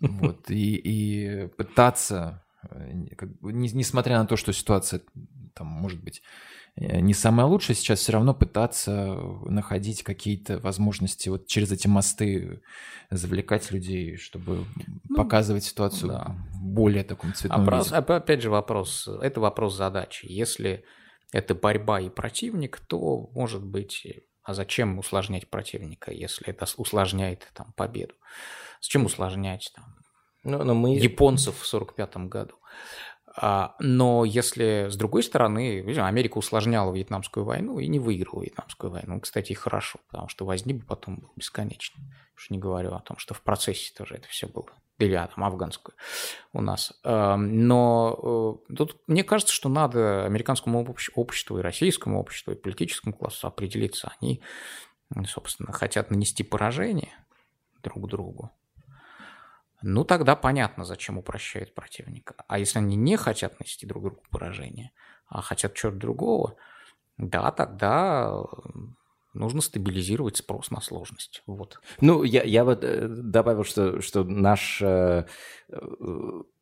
[0.00, 2.42] Вот, и, и пытаться,
[3.16, 5.02] как, не, несмотря на то, что ситуация
[5.54, 6.22] там может быть
[6.76, 12.62] э, не самая лучшая сейчас, все равно пытаться находить какие-то возможности вот через эти мосты
[13.10, 14.64] завлекать людей, чтобы
[15.08, 16.36] ну, показывать ситуацию да.
[16.54, 17.96] более таком цветном вопрос, виде.
[17.96, 20.24] Опять же вопрос, это вопрос задачи.
[20.26, 20.84] Если
[21.32, 24.06] это борьба и противник, то, может быть,
[24.42, 28.14] а зачем усложнять противника, если это усложняет там победу?
[28.80, 29.96] Зачем усложнять там?
[30.42, 30.96] Ну, но мы...
[30.96, 32.54] Японцев в 45 году.
[33.36, 39.20] А, но если, с другой стороны, Америка усложняла Вьетнамскую войну и не выиграла Вьетнамскую войну.
[39.20, 42.04] Кстати, и хорошо, потому что возни бы потом был бесконечный.
[42.36, 44.70] Уж не говорю о том, что в процессе тоже это все было.
[44.98, 45.94] Или а, там афганскую
[46.52, 46.92] у нас.
[47.04, 53.14] А, но э, тут мне кажется, что надо американскому обществу и российскому обществу и политическому
[53.14, 54.12] классу определиться.
[54.20, 54.42] Они,
[55.26, 57.12] собственно, хотят нанести поражение
[57.82, 58.50] друг другу
[59.82, 62.34] ну тогда понятно, зачем упрощают противника.
[62.48, 64.92] А если они не хотят нанести друг другу поражение,
[65.26, 66.56] а хотят чего-то другого,
[67.16, 68.42] да, тогда
[69.34, 71.42] нужно стабилизировать спрос на сложность.
[71.46, 71.80] Вот.
[72.00, 74.80] Ну, я, я вот э, добавил, что, что наш...
[74.82, 75.26] Э,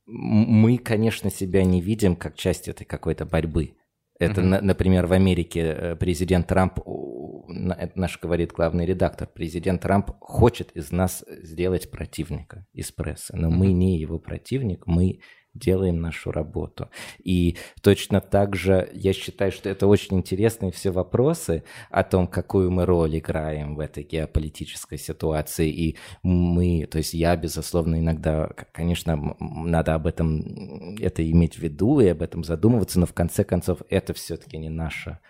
[0.06, 3.76] мы, конечно, себя не видим как часть этой какой-то борьбы.
[4.18, 4.60] Это, mm-hmm.
[4.60, 10.90] например, в Америке э, президент Трамп, это наш говорит главный редактор, президент Трамп хочет из
[10.90, 13.54] нас сделать противника из прессы, но mm-hmm.
[13.54, 15.20] мы не его противник, мы
[15.59, 16.88] делаем нашу работу.
[17.22, 22.70] И точно так же я считаю, что это очень интересные все вопросы о том, какую
[22.70, 25.68] мы роль играем в этой геополитической ситуации.
[25.70, 32.00] И мы, то есть я, безусловно, иногда, конечно, надо об этом это иметь в виду
[32.00, 35.20] и об этом задумываться, но в конце концов это все-таки не наша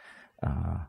[0.41, 0.89] а,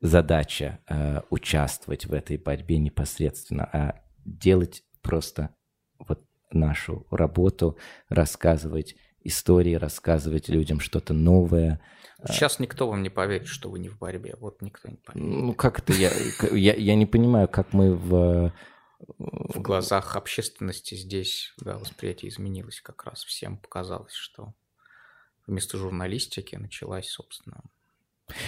[0.00, 5.54] задача а, участвовать в этой борьбе непосредственно, а делать просто
[5.98, 7.76] вот нашу работу,
[8.08, 11.80] рассказывать истории, рассказывать людям что-то новое.
[12.26, 14.36] Сейчас никто вам не поверит, что вы не в борьбе.
[14.38, 15.26] Вот никто не поверит.
[15.26, 15.92] Ну, как это?
[15.92, 16.10] Я,
[16.52, 18.52] я, я не понимаю, как мы в...
[19.08, 23.24] В глазах общественности здесь да, восприятие изменилось как раз.
[23.24, 24.52] Всем показалось, что
[25.46, 27.62] вместо журналистики началась, собственно,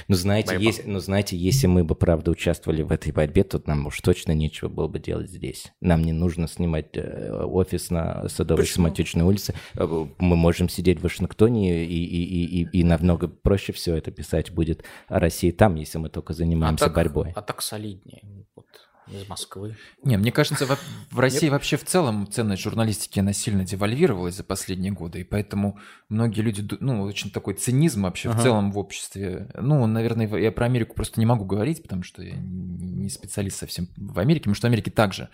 [0.09, 3.87] ну, знаете, если, ну, знаете, если мы бы, правда, участвовали в этой борьбе, то нам
[3.87, 5.73] уж точно нечего было бы делать здесь.
[5.81, 9.55] Нам не нужно снимать э, офис на Садовой Самотечной улице.
[9.75, 14.51] Э, мы можем сидеть в Вашингтоне, и, и, и, и намного проще все это писать
[14.51, 17.33] будет о России там, если мы только занимаемся а так, борьбой.
[17.35, 18.23] А так солиднее.
[18.55, 18.67] Вот
[19.13, 19.77] из Москвы.
[20.03, 20.79] Не, мне кажется, в,
[21.11, 21.53] в России Нет.
[21.53, 26.67] вообще в целом ценность журналистики, она сильно девальвировалась за последние годы, и поэтому многие люди,
[26.81, 28.39] ну, очень такой цинизм вообще ага.
[28.39, 29.49] в целом в обществе.
[29.55, 33.89] Ну, наверное, я про Америку просто не могу говорить, потому что я не специалист совсем
[33.97, 35.29] в Америке, потому что в Америке также.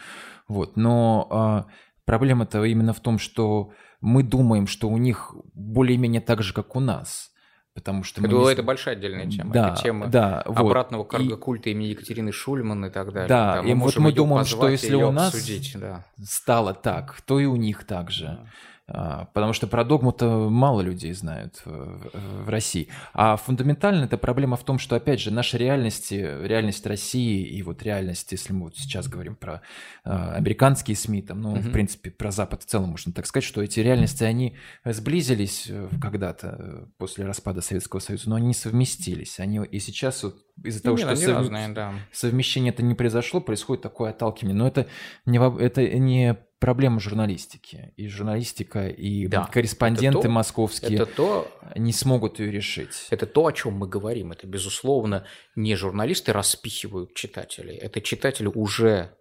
[0.49, 1.67] Вот, но а,
[2.05, 6.81] проблема-то именно в том, что мы думаем, что у них более-менее так же, как у
[6.81, 7.31] нас–
[7.79, 8.53] Потому что это, не...
[8.53, 9.53] это большая отдельная тема.
[9.53, 11.11] Да, это тема да, обратного вот.
[11.11, 11.73] карго-культа и...
[11.73, 13.29] имени Екатерины Шульман и так далее.
[13.29, 16.05] Да, да и вот мы думаем, что если у нас обсудить, да.
[16.21, 18.25] стало так, то и у них так же.
[18.25, 18.47] Да.
[18.91, 22.89] А, потому что про догму-то мало людей знают в, России.
[23.13, 27.83] А фундаментально эта проблема в том, что, опять же, наша реальность, реальность России и вот
[27.83, 29.61] реальность, если мы вот сейчас говорим про
[30.05, 31.69] э, американские СМИ, там, ну, mm-hmm.
[31.69, 35.89] в принципе, про Запад в целом можно так сказать, что эти реальности, они сблизились э,
[36.01, 39.39] когда-то э, после распада Советского Союза, но они не совместились.
[39.39, 41.29] Они и сейчас вот из-за того, ну, что сов...
[41.29, 41.95] разные, да.
[42.13, 44.57] совмещение это не произошло, происходит такое отталкивание.
[44.57, 44.87] Но это
[45.27, 47.93] не, это не проблема журналистики.
[47.97, 53.07] И журналистика, и да, корреспонденты это то, московские это то, не смогут ее решить.
[53.11, 54.33] Это то, о чем мы говорим.
[54.33, 57.77] Это, безусловно, не журналисты распихивают читателей.
[57.77, 59.15] Это читатели уже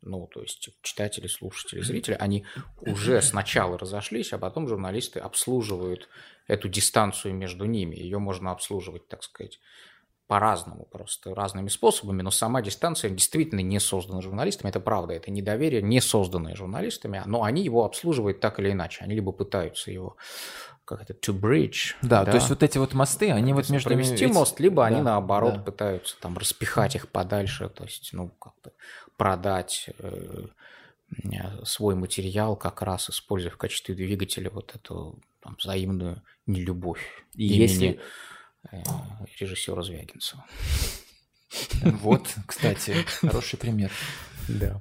[0.00, 2.46] ну, то есть читатели, слушатели, зрители, они
[2.80, 6.08] уже сначала разошлись, а потом журналисты обслуживают
[6.46, 7.96] эту дистанцию между ними.
[7.96, 9.58] Ее можно обслуживать, так сказать,
[10.28, 15.80] по-разному, просто разными способами, но сама дистанция действительно не создана журналистами, это правда, это недоверие,
[15.80, 20.16] не созданное журналистами, но они его обслуживают так или иначе, они либо пытаются его
[20.84, 21.94] как это, to bridge.
[22.02, 24.32] Да, да, то есть вот эти вот мосты, они вот между провести эти...
[24.32, 25.60] мост, либо да, они наоборот да.
[25.60, 28.72] пытаются там распихать их подальше, то есть, ну, как-то
[29.16, 30.46] продать э,
[31.64, 37.24] свой материал, как раз используя в качестве двигателя вот эту там, взаимную нелюбовь.
[37.34, 37.60] И имени...
[37.62, 38.00] если
[39.40, 40.44] режиссера Звягинцева.
[41.82, 43.90] Вот, кстати, хороший пример.
[44.48, 44.80] Да.